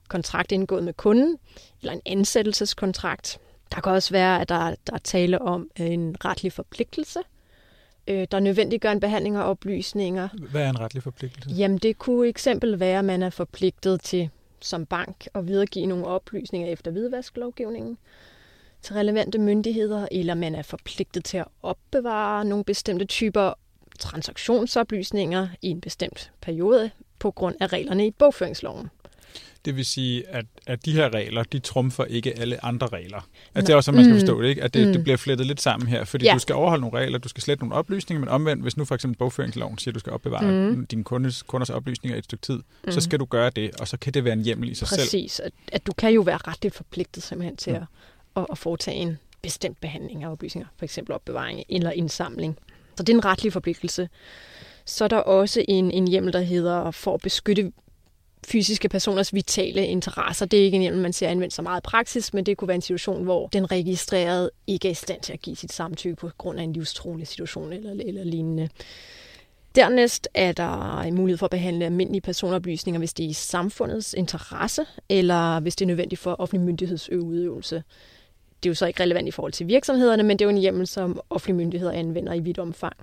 kontrakt 0.08 0.52
indgået 0.52 0.84
med 0.84 0.94
kunden, 0.94 1.38
eller 1.82 1.94
en 1.94 2.02
ansættelseskontrakt. 2.06 3.40
Der 3.76 3.82
kan 3.82 3.92
også 3.92 4.12
være, 4.12 4.42
at 4.42 4.50
der, 4.50 4.76
der 4.88 4.94
er 4.94 4.98
tale 4.98 5.42
om 5.42 5.70
øh, 5.80 5.88
en 5.88 6.16
retlig 6.26 6.54
forpligtelse– 6.54 7.20
øh, 8.08 8.28
der 8.32 8.40
nødvendiggør 8.40 8.92
en 8.92 9.00
behandling 9.00 9.36
af 9.36 9.50
oplysninger. 9.50 10.30
Hvad 10.52 10.62
er 10.62 10.70
en 10.70 10.80
retlig 10.80 11.04
forpligtelse? 11.04 11.50
Jamen, 11.50 11.78
det 11.78 11.98
kunne 11.98 12.28
eksempel 12.28 12.80
være, 12.80 13.00
at 13.00 13.06
man 13.06 13.24
er 13.24 13.30
forpligtet 13.30 14.02
til 14.02 14.30
som 14.60 14.86
bank 14.86 15.28
at 15.34 15.48
videregive 15.48 15.86
nogle 15.86 16.06
oplysninger 16.06 16.68
efter 16.68 16.92
hvidvasklovgivningen 16.92 17.98
til 18.82 18.94
relevante 18.94 19.40
myndigheder, 19.40 20.08
eller 20.12 20.34
man 20.34 20.56
er 20.56 20.62
forpligtet 20.62 21.26
til 21.26 21.38
at 21.38 21.46
opbevare 21.64 22.46
nogle 22.46 22.64
bestemte 22.64 23.06
typer 23.06 23.54
transaktionsoplysninger 24.00 25.48
i 25.62 25.68
en 25.68 25.82
bestemt 25.82 26.32
periode 26.42 26.92
på 27.20 27.32
grund 27.32 27.56
af 27.60 27.74
reglerne 27.74 28.08
i 28.08 28.12
bogføringsloven. 28.12 28.90
Det 29.66 29.76
vil 29.76 29.86
sige, 29.86 30.28
at, 30.28 30.46
at 30.68 30.86
de 30.86 30.92
her 30.92 31.14
regler, 31.14 31.44
de 31.44 31.60
trumfer 31.60 32.06
ikke 32.06 32.40
alle 32.40 32.66
andre 32.66 32.88
regler. 32.88 33.28
Altså, 33.56 33.68
det 33.68 33.70
er 33.70 33.76
også, 33.76 33.86
som 33.86 33.96
man 33.96 34.04
skal 34.04 34.14
mm. 34.14 34.20
forstå 34.20 34.42
det, 34.42 34.50
ikke? 34.50 34.64
At 34.64 34.74
det, 34.74 34.88
mm. 34.88 34.94
det 34.94 35.04
bliver 35.04 35.18
flettet 35.18 35.48
lidt 35.48 35.62
sammen 35.62 35.88
her, 35.88 36.04
fordi 36.04 36.26
ja. 36.26 36.34
du 36.34 36.40
skal 36.40 36.56
overholde 36.56 36.82
nogle 36.82 37.00
regler, 37.00 37.18
du 37.18 37.30
skal 37.30 37.44
slette 37.44 37.64
nogle 37.64 37.76
oplysninger, 37.76 38.20
men 38.20 38.30
omvendt, 38.30 38.62
hvis 38.62 38.78
nu 38.78 38.86
for 38.86 38.96
eksempel 38.96 39.18
bogføringsloven 39.18 39.78
siger, 39.78 39.92
at 39.92 39.96
du 39.96 40.00
skal 40.00 40.14
opbevare 40.14 40.52
mm. 40.52 40.86
dine 40.86 41.04
kunders, 41.04 41.44
kunders 41.44 41.70
oplysninger 41.70 42.16
i 42.16 42.20
et 42.20 42.26
stykke 42.26 42.42
tid, 42.42 42.60
mm. 42.86 42.92
så 42.92 43.02
skal 43.02 43.20
du 43.20 43.26
gøre 43.26 43.50
det, 43.50 43.76
og 43.80 43.88
så 43.88 43.98
kan 43.98 44.14
det 44.14 44.24
være 44.24 44.34
en 44.34 44.42
hjemmel 44.42 44.70
i 44.70 44.76
sig 44.76 44.88
Præcis. 44.88 45.12
selv. 45.12 45.22
Præcis, 45.24 45.40
at, 45.40 45.52
at 45.72 45.88
du 45.88 45.92
kan 45.92 46.14
jo 46.14 46.22
være 46.22 46.38
retligt 46.38 46.76
forpligtet 46.76 47.24
simpelthen 47.24 47.58
til 47.58 47.74
mm. 47.74 47.78
at, 47.78 47.84
at, 48.36 48.46
at 48.52 48.58
foretage 48.58 48.98
en 48.98 49.18
bestemt 49.42 49.82
behandling 49.82 50.24
af 50.24 50.32
oplysninger, 50.32 50.68
for 50.78 50.86
eksempel 50.86 51.16
opbevaring 51.16 51.64
eller 51.70 51.92
indsamling. 51.92 52.58
Så 52.98 53.04
det 53.04 53.14
er 53.14 53.18
en 53.18 53.26
retlig 53.26 53.54
forpligtelse. 53.54 54.10
Så 54.86 55.04
er 55.04 55.08
der 55.08 55.18
også 55.18 55.66
en, 55.68 55.92
en 55.92 56.08
hjemmel, 56.08 56.34
der 56.34 56.42
hedder 56.42 56.92
for 56.92 57.14
at 57.14 57.22
beskytte 57.22 57.72
fysiske 58.46 58.90
personers 58.90 59.34
vitale 59.34 59.88
interesser. 59.88 60.46
Det 60.46 60.60
er 60.60 60.64
ikke 60.64 60.76
en 60.76 60.82
hjemmel, 60.82 61.02
man 61.02 61.14
ser 61.14 61.28
anvendt 61.30 61.54
så 61.54 61.62
meget 61.62 61.82
i 61.82 61.84
praksis, 61.84 62.34
men 62.34 62.46
det 62.46 62.58
kunne 62.58 62.68
være 62.68 62.76
en 62.76 62.82
situation, 62.82 63.24
hvor 63.24 63.48
den 63.48 63.72
registrerede 63.72 64.52
ikke 64.68 64.88
er 64.88 64.92
i 64.92 64.96
stand 64.96 65.22
til 65.22 65.34
at 65.34 65.42
give 65.42 65.56
sit 65.56 65.74
samtykke 65.74 66.16
på 66.16 66.30
grund 66.38 66.60
af 66.60 66.64
en 66.64 66.74
livstruende 66.74 67.26
situation 67.26 67.74
eller, 67.74 67.92
eller 68.06 68.24
lignende. 68.24 68.70
Dernæst 69.76 70.28
er 70.34 70.52
der 70.52 71.00
en 71.00 71.16
mulighed 71.16 71.38
for 71.38 71.46
at 71.46 71.52
behandle 71.52 71.86
almindelige 71.86 72.22
personoplysninger, 72.22 73.00
hvis 73.00 73.14
det 73.14 73.26
er 73.26 73.30
i 73.30 73.34
samfundets 73.34 74.14
interesse, 74.14 74.86
eller 75.10 75.60
hvis 75.60 75.76
det 75.76 75.86
er 75.86 75.88
nødvendigt 75.88 76.22
for 76.22 76.36
offentlig 76.40 76.66
myndighedsudøvelse. 76.66 77.84
Det 78.64 78.70
er 78.70 78.72
jo 78.72 78.76
så 78.76 78.86
ikke 78.86 79.04
relevant 79.04 79.28
i 79.28 79.32
forhold 79.32 79.54
til 79.54 79.68
virksomhederne, 79.68 80.24
men 80.24 80.40
det 80.40 80.46
er 80.46 80.50
jo 80.50 80.56
en 80.56 80.62
hjemmel, 80.62 80.88
som 80.88 81.20
offentlige 81.30 81.58
myndigheder 81.58 81.92
anvender 81.92 82.34
i 82.34 82.40
vidt 82.40 82.60
omfang. 82.60 82.96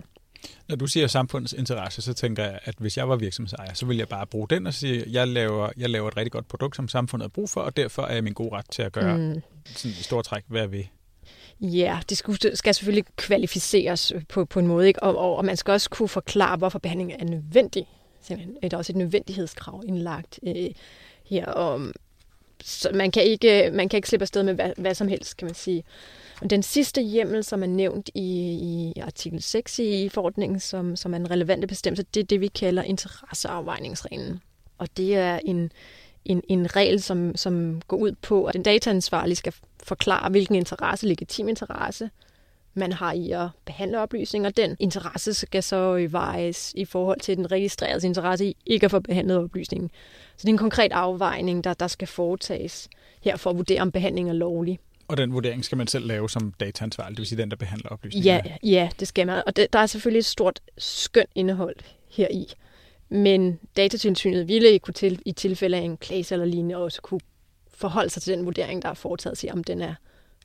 Når 0.68 0.76
du 0.76 0.86
siger 0.86 1.06
samfundets 1.06 1.52
interesse, 1.52 2.02
så 2.02 2.14
tænker 2.14 2.44
jeg, 2.44 2.58
at 2.64 2.74
hvis 2.78 2.96
jeg 2.96 3.08
var 3.08 3.16
virksomhedsejer, 3.16 3.74
så 3.74 3.86
ville 3.86 4.00
jeg 4.00 4.08
bare 4.08 4.26
bruge 4.26 4.48
den 4.48 4.66
og 4.66 4.74
sige, 4.74 5.02
at 5.02 5.12
jeg 5.12 5.28
laver, 5.28 5.70
jeg 5.76 5.90
laver 5.90 6.08
et 6.08 6.16
rigtig 6.16 6.32
godt 6.32 6.48
produkt, 6.48 6.76
som 6.76 6.88
samfundet 6.88 7.24
har 7.24 7.28
brug 7.28 7.50
for, 7.50 7.60
og 7.60 7.76
derfor 7.76 8.02
er 8.02 8.14
jeg 8.14 8.24
min 8.24 8.32
gode 8.32 8.50
ret 8.52 8.70
til 8.70 8.82
at 8.82 8.92
gøre 8.92 9.18
mm. 9.18 9.42
sådan 9.66 9.90
i 9.90 10.02
stor 10.02 10.22
træk, 10.22 10.42
hvad 10.46 10.60
jeg 10.60 10.72
vil. 10.72 10.88
Ja, 11.60 12.00
det 12.08 12.18
skal, 12.18 12.56
skal 12.56 12.74
selvfølgelig 12.74 13.04
kvalificeres 13.16 14.12
på, 14.28 14.44
på 14.44 14.60
en 14.60 14.66
måde, 14.66 14.88
ikke? 14.88 15.02
Og, 15.02 15.18
og, 15.18 15.36
og 15.36 15.44
man 15.44 15.56
skal 15.56 15.72
også 15.72 15.90
kunne 15.90 16.08
forklare, 16.08 16.56
hvorfor 16.56 16.78
behandling 16.78 17.12
er 17.12 17.24
nødvendig. 17.24 17.86
Simpelthen. 18.20 18.56
Der 18.62 18.76
er 18.76 18.78
også 18.78 18.92
et 18.92 18.96
nødvendighedskrav 18.96 19.82
indlagt 19.86 20.40
øh, 20.46 20.70
her. 21.24 21.46
Og, 21.46 21.92
så 22.64 22.90
man 22.94 23.10
kan, 23.10 23.22
ikke, 23.22 23.70
man 23.72 23.88
kan 23.88 23.98
ikke 23.98 24.08
slippe 24.08 24.22
afsted 24.22 24.42
med 24.42 24.54
hvad, 24.54 24.72
hvad 24.76 24.94
som 24.94 25.08
helst, 25.08 25.36
kan 25.36 25.46
man 25.46 25.54
sige. 25.54 25.84
Og 26.40 26.50
den 26.50 26.62
sidste 26.62 27.02
hjemmel, 27.02 27.44
som 27.44 27.62
er 27.62 27.66
nævnt 27.66 28.10
i, 28.14 28.22
i 28.96 29.00
artikel 29.00 29.42
6 29.42 29.78
i 29.78 30.08
forordningen, 30.08 30.60
som, 30.60 30.96
som 30.96 31.12
er 31.12 31.16
en 31.16 31.30
relevante 31.30 31.66
bestemmelse, 31.66 32.02
det 32.14 32.20
er 32.20 32.24
det, 32.24 32.40
vi 32.40 32.46
kalder 32.46 32.82
interesseafvejningsreglen. 32.82 34.40
Og 34.78 34.88
det 34.96 35.16
er 35.16 35.38
en, 35.44 35.72
en, 36.24 36.42
en 36.48 36.76
regel, 36.76 37.02
som, 37.02 37.36
som 37.36 37.82
går 37.88 37.96
ud 37.96 38.12
på, 38.22 38.44
at 38.44 38.54
den 38.54 38.62
dataansvarlige 38.62 39.36
skal 39.36 39.54
forklare, 39.82 40.30
hvilken 40.30 40.54
interesse, 40.54 41.06
legitim 41.06 41.48
interesse, 41.48 42.10
man 42.74 42.92
har 42.92 43.12
i 43.12 43.30
at 43.30 43.48
behandle 43.64 44.00
oplysninger. 44.00 44.50
Den 44.50 44.76
interesse 44.78 45.34
skal 45.34 45.62
så 45.62 46.08
vejes 46.10 46.72
i 46.76 46.84
forhold 46.84 47.20
til 47.20 47.36
den 47.36 47.52
registrerede 47.52 48.06
interesse 48.06 48.46
i 48.46 48.56
ikke 48.66 48.84
at 48.84 48.90
få 48.90 49.00
behandlet 49.00 49.38
oplysningen. 49.38 49.90
Så 50.36 50.42
det 50.42 50.48
er 50.48 50.52
en 50.52 50.58
konkret 50.58 50.92
afvejning, 50.92 51.64
der, 51.64 51.74
der 51.74 51.86
skal 51.86 52.08
foretages 52.08 52.88
her 53.20 53.36
for 53.36 53.50
at 53.50 53.56
vurdere, 53.56 53.80
om 53.80 53.92
behandlingen 53.92 54.34
er 54.34 54.38
lovlig. 54.38 54.78
Og 55.08 55.16
den 55.16 55.32
vurdering 55.32 55.64
skal 55.64 55.78
man 55.78 55.86
selv 55.86 56.06
lave 56.06 56.30
som 56.30 56.52
dataansvarlig, 56.60 57.16
det 57.16 57.18
vil 57.18 57.26
sige 57.26 57.42
den, 57.42 57.50
der 57.50 57.56
behandler 57.56 57.88
oplysninger? 57.88 58.34
Ja, 58.34 58.40
ja 58.62 58.88
det 59.00 59.08
skal 59.08 59.26
man. 59.26 59.42
Og 59.46 59.56
det, 59.56 59.72
der 59.72 59.78
er 59.78 59.86
selvfølgelig 59.86 60.18
et 60.18 60.24
stort 60.24 60.60
skøn 60.78 61.26
indhold 61.34 61.76
heri. 62.10 62.52
Men 63.08 63.58
datatilsynet 63.76 64.48
ville 64.48 64.78
kunne 64.78 64.94
til, 64.94 65.22
i 65.26 65.32
tilfælde 65.32 65.76
af 65.76 65.80
en 65.80 65.96
klage 65.96 66.34
eller 66.34 66.46
lignende 66.46 66.76
også 66.76 67.02
kunne 67.02 67.20
forholde 67.74 68.10
sig 68.10 68.22
til 68.22 68.36
den 68.36 68.44
vurdering, 68.44 68.82
der 68.82 68.88
er 68.88 68.94
foretaget, 68.94 69.38
sig 69.38 69.52
om 69.52 69.64
den 69.64 69.82
er 69.82 69.94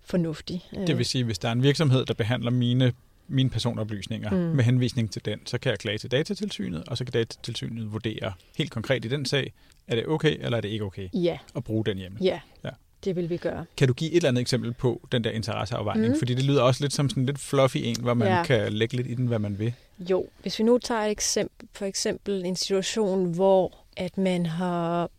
fornuftig. 0.08 0.66
Det 0.88 0.98
vil 0.98 1.06
sige, 1.06 1.24
hvis 1.24 1.40
der 1.40 1.48
er 1.48 1.52
en 1.52 1.64
virksomhed, 1.64 2.06
der 2.06 2.14
behandler 2.14 2.52
mine 2.52 2.94
mine 3.30 3.50
personoplysninger 3.50 4.30
mm. 4.30 4.38
med 4.38 4.64
henvisning 4.64 5.12
til 5.12 5.26
den, 5.26 5.40
så 5.46 5.58
kan 5.58 5.70
jeg 5.70 5.80
klage 5.80 5.98
til 5.98 6.12
datatilsynet, 6.12 6.84
og 6.88 6.98
så 6.98 7.06
kan 7.06 7.14
datatilsynet 7.14 7.94
vurdere 7.94 8.34
helt 8.58 8.72
konkret 8.72 9.06
i 9.06 9.08
den 9.08 9.26
sag, 9.26 9.54
er 9.88 9.96
det 9.96 10.08
okay, 10.08 10.38
eller 10.40 10.58
er 10.58 10.62
det 10.62 10.70
ikke 10.70 10.86
okay 10.86 11.10
ja. 11.14 11.38
at 11.56 11.64
bruge 11.64 11.86
den 11.86 11.98
hjemmel. 11.98 12.24
Ja. 12.24 12.40
ja 12.64 12.70
det 13.04 13.16
vil 13.16 13.30
vi 13.30 13.38
gøre. 13.38 13.66
Kan 13.78 13.88
du 13.88 13.94
give 13.94 14.12
et 14.12 14.16
eller 14.16 14.30
andet 14.30 14.42
eksempel 14.42 14.74
på 14.74 15.08
den 15.12 15.24
der 15.24 15.30
interesseafvejning? 15.30 16.14
Mm. 16.14 16.20
Fordi 16.20 16.34
det 16.34 16.44
lyder 16.44 16.62
også 16.62 16.84
lidt 16.84 16.94
som 16.94 17.10
sådan 17.10 17.26
lidt 17.26 17.40
fluffy 17.40 17.78
en, 17.84 18.02
hvor 18.02 18.14
man 18.14 18.28
ja. 18.28 18.44
kan 18.44 18.74
lægge 18.74 18.96
lidt 18.96 19.08
i 19.08 19.14
den, 19.14 19.28
hvad 19.28 19.40
man 19.40 19.60
vil. 19.60 19.74
Jo, 20.00 20.28
hvis 20.42 20.60
vi 20.60 20.64
nu 20.64 20.78
tager 20.78 21.02
et 21.02 21.12
eksempel, 21.12 21.68
for 21.74 21.86
eksempel 21.86 22.46
en 22.46 22.56
situation, 22.56 23.34
hvor 23.34 23.78
at 23.98 24.18
man 24.18 24.46
har 24.46 25.10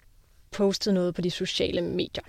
postet 0.50 0.94
noget 0.94 1.14
på 1.14 1.20
de 1.20 1.30
sociale 1.30 1.82
medier. 1.82 2.24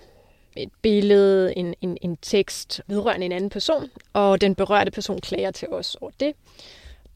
Et 0.56 0.70
billede, 0.82 1.58
en, 1.58 1.74
en, 1.80 1.98
en 2.02 2.16
tekst 2.22 2.80
vedrørende 2.86 3.26
en 3.26 3.32
anden 3.32 3.50
person, 3.50 3.90
og 4.12 4.40
den 4.40 4.54
berørte 4.54 4.90
person 4.90 5.20
klager 5.20 5.50
til 5.50 5.68
os 5.68 5.94
over 6.00 6.10
det. 6.20 6.34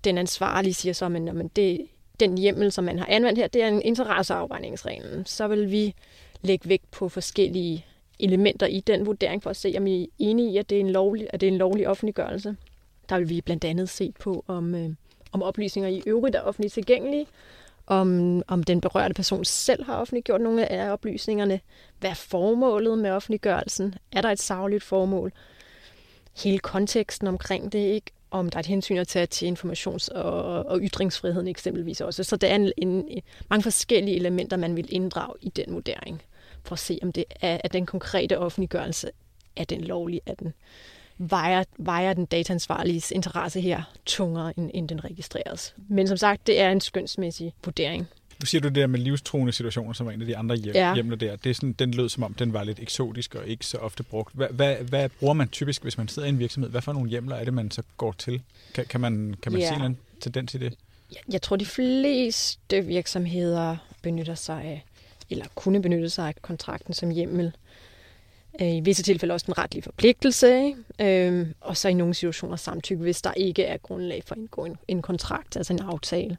den 0.04 0.18
ansvarlige 0.18 0.74
siger 0.74 0.92
så, 0.92 1.08
men, 1.08 1.50
det, 1.56 1.86
den 2.20 2.38
hjemmel, 2.38 2.72
som 2.72 2.84
man 2.84 2.98
har 2.98 3.06
anvendt 3.06 3.38
her, 3.38 3.46
det 3.46 3.62
er 3.62 3.68
en 3.68 3.82
interesseafvejningsreglen. 3.82 5.26
Så 5.26 5.48
vil 5.48 5.70
vi 5.70 5.94
lægge 6.42 6.68
vægt 6.68 6.90
på 6.90 7.08
forskellige 7.08 7.86
elementer 8.20 8.66
i 8.66 8.80
den 8.80 9.06
vurdering 9.06 9.42
for 9.42 9.50
at 9.50 9.56
se, 9.56 9.74
om 9.78 9.86
I 9.86 10.02
er 10.02 10.06
enige 10.18 10.52
i, 10.52 10.56
at 10.56 10.70
det 10.70 10.76
er 10.76 10.80
en 10.80 10.90
lovlig, 10.90 11.26
at 11.30 11.40
det 11.40 11.46
er 11.46 11.52
en 11.52 11.58
lovlig 11.58 11.88
offentliggørelse. 11.88 12.56
Der 13.08 13.18
vil 13.18 13.28
vi 13.28 13.40
blandt 13.40 13.64
andet 13.64 13.88
se 13.88 14.12
på, 14.20 14.44
om, 14.46 14.74
øh, 14.74 14.90
om 15.32 15.42
oplysninger 15.42 15.90
i 15.90 16.02
øvrigt 16.06 16.36
er 16.36 16.40
offentligt 16.40 16.74
tilgængelige, 16.74 17.26
om, 17.86 18.42
om 18.48 18.62
den 18.62 18.80
berørte 18.80 19.14
person 19.14 19.44
selv 19.44 19.84
har 19.84 19.96
offentliggjort 19.96 20.40
nogle 20.40 20.72
af 20.72 20.92
oplysningerne. 20.92 21.60
Hvad 22.00 22.10
er 22.10 22.14
formålet 22.14 22.98
med 22.98 23.10
offentliggørelsen? 23.10 23.94
Er 24.12 24.20
der 24.20 24.30
et 24.30 24.40
sagligt 24.40 24.82
formål? 24.82 25.32
Hele 26.44 26.58
konteksten 26.58 27.26
omkring 27.26 27.72
det, 27.72 27.78
ikke? 27.78 28.12
om 28.34 28.50
der 28.50 28.56
er 28.56 28.60
et 28.60 28.66
hensyn 28.66 28.96
at 28.96 29.08
tage 29.08 29.26
til 29.26 29.46
informations- 29.46 30.08
og, 30.08 30.66
og 30.66 30.80
ytringsfriheden 30.82 31.48
eksempelvis 31.48 32.00
også. 32.00 32.24
Så 32.24 32.36
der 32.36 32.48
er 32.48 32.54
en, 32.54 32.72
en, 32.76 33.22
mange 33.50 33.62
forskellige 33.62 34.16
elementer, 34.16 34.56
man 34.56 34.76
vil 34.76 34.86
inddrage 34.88 35.34
i 35.40 35.48
den 35.48 35.74
vurdering, 35.74 36.22
for 36.64 36.72
at 36.72 36.78
se, 36.78 36.98
om 37.02 37.12
det 37.12 37.24
er, 37.40 37.60
at 37.64 37.72
den 37.72 37.86
konkrete 37.86 38.38
offentliggørelse 38.38 39.10
er 39.56 39.64
den 39.64 39.80
lovlig, 39.80 40.20
er 40.26 40.34
den 40.34 40.54
vejer, 41.18 41.64
vejer 41.78 42.12
den 42.12 42.26
dataansvarliges 42.26 43.10
interesse 43.10 43.60
her 43.60 43.82
tungere, 44.06 44.52
end, 44.58 44.70
end 44.74 44.88
den 44.88 45.04
registreres. 45.04 45.74
Men 45.88 46.08
som 46.08 46.16
sagt, 46.16 46.46
det 46.46 46.60
er 46.60 46.70
en 46.70 46.80
skønsmæssig 46.80 47.52
vurdering. 47.64 48.06
Nu 48.40 48.46
siger 48.46 48.62
du 48.62 48.68
det 48.68 48.74
der 48.74 48.86
med 48.86 48.98
livstruende 48.98 49.52
situationer, 49.52 49.92
som 49.92 50.06
var 50.06 50.12
en 50.12 50.20
af 50.20 50.26
de 50.26 50.36
andre 50.36 50.56
hjem, 50.56 50.74
ja. 50.74 50.94
hjemler 50.94 51.16
der. 51.16 51.36
Det 51.36 51.50
er 51.50 51.54
sådan, 51.54 51.72
den 51.72 51.90
lød 51.90 52.08
som 52.08 52.22
om, 52.22 52.34
den 52.34 52.52
var 52.52 52.64
lidt 52.64 52.78
eksotisk 52.78 53.34
og 53.34 53.46
ikke 53.46 53.66
så 53.66 53.78
ofte 53.78 54.02
brugt. 54.02 54.34
Hvad, 54.34 54.48
hvad, 54.48 54.76
hvad 54.76 55.08
bruger 55.08 55.34
man 55.34 55.48
typisk, 55.48 55.82
hvis 55.82 55.98
man 55.98 56.08
sidder 56.08 56.26
i 56.26 56.28
en 56.28 56.38
virksomhed? 56.38 56.70
Hvad 56.70 56.82
for 56.82 56.92
nogle 56.92 57.10
hjemler 57.10 57.36
er 57.36 57.44
det, 57.44 57.54
man 57.54 57.70
så 57.70 57.82
går 57.96 58.12
til? 58.12 58.42
Kan, 58.74 58.86
kan 58.86 59.00
man, 59.00 59.34
kan 59.42 59.52
man 59.52 59.60
ja. 59.60 59.78
se 59.78 59.84
en 59.84 59.98
tendens 60.20 60.54
i 60.54 60.58
det? 60.58 60.74
Jeg 61.32 61.42
tror, 61.42 61.56
de 61.56 61.66
fleste 61.66 62.80
virksomheder 62.80 63.76
benytter 64.02 64.34
sig 64.34 64.62
af, 64.62 64.84
eller 65.30 65.46
kunne 65.54 65.82
benytte 65.82 66.10
sig 66.10 66.28
af 66.28 66.34
kontrakten 66.42 66.94
som 66.94 67.10
hjemmel. 67.10 67.52
Øh, 68.60 68.74
I 68.74 68.80
visse 68.80 69.02
tilfælde 69.02 69.34
også 69.34 69.46
en 69.48 69.58
retlig 69.58 69.84
forpligtelse, 69.84 70.64
ikke? 70.64 71.26
Øhm, 71.26 71.54
og 71.60 71.76
så 71.76 71.88
i 71.88 71.94
nogle 71.94 72.14
situationer 72.14 72.56
samtykke, 72.56 73.02
hvis 73.02 73.22
der 73.22 73.32
ikke 73.32 73.64
er 73.64 73.76
grundlag 73.76 74.22
for 74.26 74.34
at 74.34 74.38
indgå 74.38 74.64
en, 74.64 74.76
en 74.88 75.02
kontrakt, 75.02 75.56
altså 75.56 75.72
en 75.72 75.80
aftale 75.80 76.36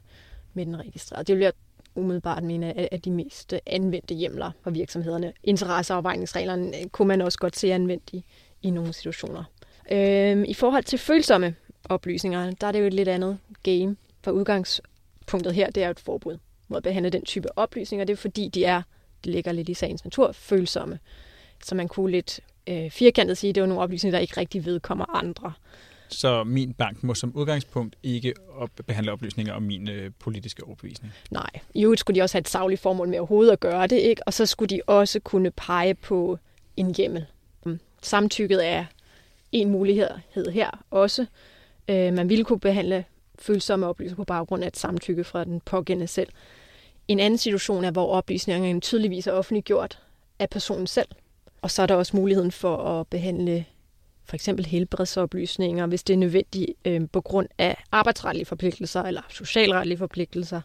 med 0.54 0.66
den 0.66 0.80
registrerede. 0.80 1.24
Det 1.24 1.36
vil 1.36 1.42
jeg 1.42 1.52
umiddelbart 1.94 2.42
mene 2.44 2.92
af 2.92 3.00
de 3.00 3.10
mest 3.10 3.52
øh, 3.52 3.58
anvendte 3.66 4.14
hjemler 4.14 4.50
for 4.62 4.70
virksomhederne. 4.70 5.32
Interesseafvejningsreglerne 5.44 6.80
øh, 6.80 6.86
kunne 6.86 7.08
man 7.08 7.20
også 7.20 7.38
godt 7.38 7.56
se 7.56 7.72
anvendt 7.72 8.10
i, 8.12 8.24
i 8.62 8.70
nogle 8.70 8.92
situationer. 8.92 9.44
Øhm, 9.90 10.44
I 10.44 10.54
forhold 10.54 10.84
til 10.84 10.98
følsomme 10.98 11.54
oplysninger, 11.88 12.50
der 12.50 12.66
er 12.66 12.72
det 12.72 12.80
jo 12.80 12.86
et 12.86 12.94
lidt 12.94 13.08
andet 13.08 13.38
game. 13.62 13.96
For 14.22 14.30
udgangspunktet 14.30 15.54
her, 15.54 15.70
det 15.70 15.82
er 15.82 15.86
jo 15.86 15.90
et 15.90 16.00
forbud 16.00 16.38
mod 16.68 16.76
at 16.76 16.82
behandle 16.82 17.10
den 17.10 17.24
type 17.24 17.58
oplysninger. 17.58 18.04
Det 18.04 18.12
er 18.12 18.16
fordi, 18.16 18.48
de 18.48 18.64
er, 18.64 18.82
det 19.24 19.32
ligger 19.32 19.52
lidt 19.52 19.68
i 19.68 19.74
sagens 19.74 20.04
natur, 20.04 20.32
følsomme. 20.32 20.98
Så 21.64 21.74
man 21.74 21.88
kunne 21.88 22.10
lidt 22.10 22.40
øh, 22.66 22.90
firkantet 22.90 23.38
sige, 23.38 23.48
at 23.48 23.54
det 23.54 23.60
er 23.62 23.66
nogle 23.66 23.82
oplysninger, 23.82 24.18
der 24.18 24.22
ikke 24.22 24.36
rigtig 24.36 24.64
vedkommer 24.64 25.16
andre. 25.16 25.52
Så 26.08 26.44
min 26.44 26.72
bank 26.72 27.02
må 27.02 27.14
som 27.14 27.32
udgangspunkt 27.36 27.96
ikke 28.02 28.34
op- 28.56 28.70
behandle 28.86 29.12
oplysninger 29.12 29.52
om 29.52 29.62
min 29.62 29.88
øh, 29.88 30.10
politiske 30.18 30.64
overbevisning? 30.64 31.12
Nej. 31.30 31.50
I 31.74 31.84
øvrigt 31.84 32.00
skulle 32.00 32.20
de 32.20 32.22
også 32.22 32.34
have 32.34 32.40
et 32.40 32.48
savligt 32.48 32.80
formål 32.80 33.08
med 33.08 33.18
overhovedet 33.18 33.52
at 33.52 33.60
gøre 33.60 33.86
det, 33.86 33.96
ikke? 33.96 34.22
og 34.26 34.34
så 34.34 34.46
skulle 34.46 34.76
de 34.76 34.80
også 34.86 35.20
kunne 35.20 35.50
pege 35.50 35.94
på 35.94 36.38
en 36.76 36.94
hjemmel. 36.94 37.26
Mm. 37.64 37.80
Samtykket 38.02 38.66
er 38.66 38.84
en 39.52 39.70
mulighed 39.70 40.10
her 40.52 40.84
også. 40.90 41.26
Øh, 41.88 42.12
man 42.12 42.28
ville 42.28 42.44
kunne 42.44 42.60
behandle 42.60 43.04
følsomme 43.38 43.86
oplysninger 43.86 44.16
på 44.16 44.24
baggrund 44.24 44.62
af 44.62 44.68
et 44.68 44.76
samtykke 44.76 45.24
fra 45.24 45.44
den 45.44 45.60
pågældende 45.60 46.06
selv. 46.06 46.28
En 47.08 47.20
anden 47.20 47.38
situation 47.38 47.84
er, 47.84 47.90
hvor 47.90 48.06
oplysningerne 48.06 48.80
tydeligvis 48.80 49.26
er 49.26 49.32
offentliggjort 49.32 49.98
af 50.38 50.50
personen 50.50 50.86
selv. 50.86 51.08
Og 51.66 51.70
så 51.70 51.82
er 51.82 51.86
der 51.86 51.94
også 51.94 52.16
muligheden 52.16 52.52
for 52.52 52.76
at 52.76 53.06
behandle 53.06 53.64
for 54.24 54.34
eksempel 54.34 54.66
helbredsoplysninger, 54.66 55.86
hvis 55.86 56.02
det 56.02 56.14
er 56.14 56.18
nødvendigt 56.18 56.70
øh, 56.84 57.00
på 57.12 57.20
grund 57.20 57.48
af 57.58 57.76
arbejdsretlige 57.92 58.46
forpligtelser 58.46 59.02
eller 59.02 59.22
socialretlige 59.30 59.98
forpligtelser, 59.98 60.60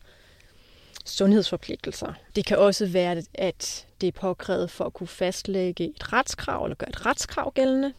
sundhedsforpligtelser. 1.06 2.14
Det 2.36 2.46
kan 2.46 2.58
også 2.58 2.86
være, 2.86 3.24
at 3.34 3.88
det 4.02 4.08
er 4.08 4.12
påkrævet 4.12 4.72
for 4.72 4.86
at 4.86 4.94
kunne 4.94 5.08
fastlægge 5.08 5.84
et 5.84 6.14
retskrav 6.14 6.64
eller 6.64 6.76
gøre 6.76 6.90
et 6.90 7.06
retskrav 7.06 7.52
gældende. 7.56 7.94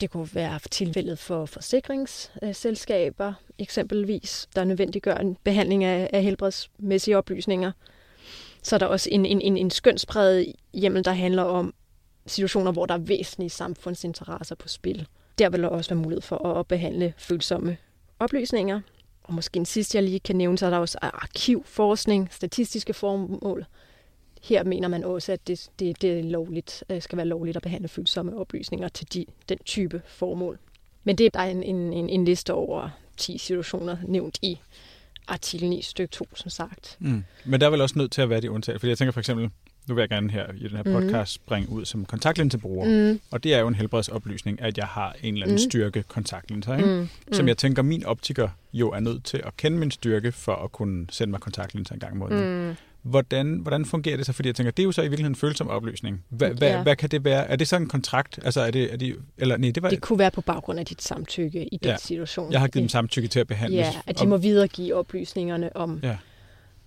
Det 0.00 0.10
kunne 0.10 0.28
være 0.34 0.60
tilfældet 0.70 1.18
for 1.18 1.46
forsikringsselskaber 1.46 3.32
eksempelvis, 3.58 4.48
der 4.56 4.64
nødvendiggør 4.64 5.14
en 5.14 5.36
behandling 5.44 5.84
af, 5.84 6.10
af 6.12 6.22
helbredsmæssige 6.22 7.18
oplysninger. 7.18 7.72
Så 8.62 8.76
er 8.76 8.78
der 8.78 8.86
også 8.86 9.08
en, 9.12 9.26
en, 9.26 9.40
en, 9.40 9.56
en 9.56 9.70
skønspræget 9.70 10.52
hjemmel, 10.74 11.04
der 11.04 11.12
handler 11.12 11.42
om 11.42 11.74
situationer, 12.26 12.72
hvor 12.72 12.86
der 12.86 12.94
er 12.94 12.98
væsentlige 12.98 13.50
samfundsinteresser 13.50 14.54
på 14.54 14.68
spil. 14.68 15.06
Der 15.38 15.50
vil 15.50 15.62
der 15.62 15.68
også 15.68 15.90
være 15.90 16.02
mulighed 16.02 16.22
for 16.22 16.48
at 16.48 16.66
behandle 16.66 17.14
følsomme 17.16 17.76
oplysninger. 18.18 18.80
Og 19.24 19.34
måske 19.34 19.56
en 19.56 19.66
sidste, 19.66 19.96
jeg 19.96 20.02
lige 20.02 20.20
kan 20.20 20.36
nævne, 20.36 20.58
så 20.58 20.66
er 20.66 20.70
der 20.70 20.78
også 20.78 20.98
arkivforskning, 21.02 22.28
statistiske 22.32 22.92
formål. 22.92 23.66
Her 24.42 24.64
mener 24.64 24.88
man 24.88 25.04
også, 25.04 25.32
at 25.32 25.46
det, 25.46 25.70
det, 25.78 26.02
det 26.02 26.18
er 26.18 26.22
lovligt, 26.22 26.84
øh, 26.88 27.02
skal 27.02 27.16
være 27.16 27.26
lovligt 27.26 27.56
at 27.56 27.62
behandle 27.62 27.88
følsomme 27.88 28.36
oplysninger 28.36 28.88
til 28.88 29.12
de, 29.14 29.26
den 29.48 29.58
type 29.58 30.02
formål. 30.06 30.58
Men 31.04 31.18
det 31.18 31.26
er 31.26 31.30
bare 31.30 31.50
en, 31.50 31.62
en, 31.62 32.08
en 32.08 32.24
liste 32.24 32.54
over 32.54 32.90
10 33.16 33.38
situationer 33.38 33.96
nævnt 34.06 34.38
i 34.42 34.58
artikel 35.28 35.68
9 35.68 35.82
stykke 35.82 36.10
2, 36.10 36.28
som 36.34 36.50
sagt. 36.50 36.96
Mm. 37.00 37.24
Men 37.44 37.60
der 37.60 37.66
er 37.66 37.70
vel 37.70 37.80
også 37.80 37.98
nødt 37.98 38.12
til 38.12 38.22
at 38.22 38.30
være 38.30 38.40
de 38.40 38.50
undtagelser. 38.50 38.78
Fordi 38.78 38.88
jeg 38.88 38.98
tænker 38.98 39.12
for 39.12 39.20
eksempel, 39.20 39.50
nu 39.88 39.94
vil 39.94 40.02
jeg 40.02 40.08
gerne 40.08 40.30
her 40.30 40.46
i 40.56 40.68
den 40.68 40.76
her 40.76 40.82
podcast 40.82 41.40
mm. 41.40 41.44
springe 41.46 41.68
ud 41.68 41.84
som 41.84 42.04
kontaktlinsebruger. 42.04 43.12
Mm. 43.12 43.20
Og 43.30 43.44
det 43.44 43.54
er 43.54 43.58
jo 43.58 43.68
en 43.68 43.74
helbredsoplysning, 43.74 44.60
at 44.60 44.78
jeg 44.78 44.86
har 44.86 45.16
en 45.22 45.34
eller 45.34 45.46
anden 45.46 45.54
mm. 45.54 45.70
styrke 45.70 46.02
kontaktlinser, 46.02 46.76
ikke? 46.76 46.88
Mm. 46.88 47.08
som 47.32 47.48
jeg 47.48 47.58
tænker, 47.58 47.82
min 47.82 48.04
optiker 48.04 48.48
jo 48.72 48.90
er 48.90 49.00
nødt 49.00 49.24
til 49.24 49.42
at 49.44 49.56
kende 49.56 49.78
min 49.78 49.90
styrke, 49.90 50.32
for 50.32 50.54
at 50.54 50.72
kunne 50.72 51.06
sende 51.10 51.30
mig 51.30 51.40
kontaktlinser 51.40 51.94
en 51.94 52.00
gang 52.00 52.14
i 52.14 52.18
måneden. 52.18 52.68
Mm. 52.68 52.76
Hvordan, 53.02 53.58
hvordan 53.62 53.84
fungerer 53.84 54.16
det 54.16 54.26
så? 54.26 54.32
Fordi 54.32 54.48
jeg 54.48 54.54
tænker, 54.54 54.70
det 54.70 54.82
er 54.82 54.84
jo 54.84 54.92
så 54.92 55.00
i 55.00 55.04
virkeligheden 55.04 55.32
en 55.32 55.36
følsom 55.36 55.68
oplysning. 55.68 56.24
Hva, 56.28 56.52
ja. 56.60 56.82
hvad 56.82 56.96
kan 56.96 57.08
det 57.08 57.24
være? 57.24 57.48
Er 57.48 57.56
det 57.56 57.68
så 57.68 57.76
en 57.76 57.88
kontrakt? 57.88 58.38
Altså, 58.44 58.60
er 58.60 58.70
det, 58.70 58.92
er 58.92 58.96
det, 58.96 59.16
eller, 59.38 59.56
nej, 59.56 59.70
det, 59.70 59.82
var... 59.82 59.90
det 59.90 60.00
kunne 60.00 60.18
være 60.18 60.30
på 60.30 60.40
baggrund 60.40 60.78
af 60.78 60.86
dit 60.86 61.02
samtykke 61.02 61.74
i 61.74 61.76
den 61.76 61.90
ja. 61.90 61.96
situation. 61.96 62.52
Jeg 62.52 62.60
har 62.60 62.68
givet 62.68 62.82
dem 62.82 62.88
samtykke 62.88 63.28
til 63.28 63.40
at 63.40 63.46
behandle. 63.46 63.76
Ja, 63.76 63.92
at 64.06 64.20
de 64.20 64.26
må 64.26 64.36
videregive 64.36 64.94
oplysningerne 64.94 65.76
om, 65.76 66.00
ja 66.02 66.16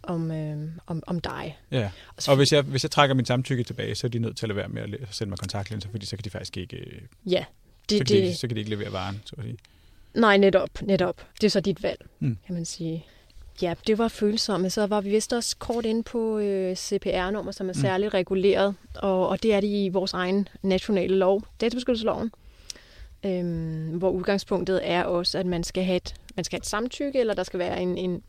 om, 0.08 0.32
øh, 0.32 0.70
om, 0.88 1.04
om 1.08 1.20
dig. 1.20 1.58
Ja, 1.72 1.90
og, 2.18 2.24
og 2.28 2.36
hvis, 2.36 2.54
jeg, 2.54 2.62
hvis 2.62 2.84
jeg 2.84 2.92
trækker 2.92 3.16
min 3.16 3.26
samtykke 3.26 3.64
tilbage, 3.64 3.96
så 3.96 4.08
er 4.08 4.12
de 4.12 4.20
nødt 4.20 4.38
til 4.38 4.46
at 4.46 4.48
lade 4.48 4.58
være 4.58 4.68
med 4.68 4.82
at 4.82 5.08
sende 5.12 5.30
mig 5.30 5.40
kontaktlinser, 5.40 5.90
fordi 5.90 6.06
så 6.06 6.16
kan 6.18 6.24
de 6.24 6.30
faktisk 6.30 6.58
ikke, 6.58 6.78
øh, 6.78 7.02
ja, 7.26 7.46
det, 7.90 7.98
så, 7.98 8.04
kan 8.04 8.16
det, 8.16 8.24
de, 8.24 8.36
så 8.36 8.48
kan 8.48 8.56
de 8.56 8.60
ikke 8.60 8.70
levere 8.70 8.92
varen, 8.92 9.22
så 9.26 9.36
at 9.38 9.44
sige. 9.44 9.58
Nej, 10.14 10.38
netop, 10.38 10.70
netop. 10.82 11.28
Det 11.42 11.44
er 11.48 11.50
så 11.50 11.60
dit 11.60 11.84
valg, 11.84 12.06
mm. 12.20 12.38
kan 12.46 12.56
man 12.56 12.66
sige. 12.66 13.06
Ja, 13.62 13.74
det 13.88 13.98
var 13.98 14.08
følsomme. 14.08 14.70
Så 14.70 14.88
var 14.88 15.02
vi 15.02 15.10
vist 15.10 15.34
også 15.34 15.56
kort 15.60 15.86
inde 15.86 16.04
på 16.04 16.38
øh, 16.38 16.76
CPR-nummer, 16.76 17.52
som 17.52 17.70
er 17.70 17.74
mm. 17.74 17.82
særligt 17.82 18.14
reguleret, 18.14 18.76
og, 18.96 19.30
og 19.30 19.44
det 19.44 19.54
er 19.54 19.60
det 19.60 19.68
i 19.68 19.90
vores 19.90 20.14
egen 20.14 20.48
nationale 20.62 21.16
lov, 21.16 21.44
databeskyttelsesloven, 21.62 22.32
øhm, 23.26 23.98
hvor 23.98 24.10
udgangspunktet 24.10 24.80
er 24.84 25.04
også, 25.04 25.38
at 25.38 25.46
man 25.46 25.64
skal 25.64 25.84
have 25.84 25.96
et, 25.96 26.16
man 26.36 26.44
skal 26.44 26.58
have 26.58 26.62
et 26.62 26.68
samtykke, 26.68 27.20
eller 27.20 27.34
der 27.34 27.44
skal 27.44 27.60
være 27.60 27.82
en, 27.82 27.98
en 27.98 28.24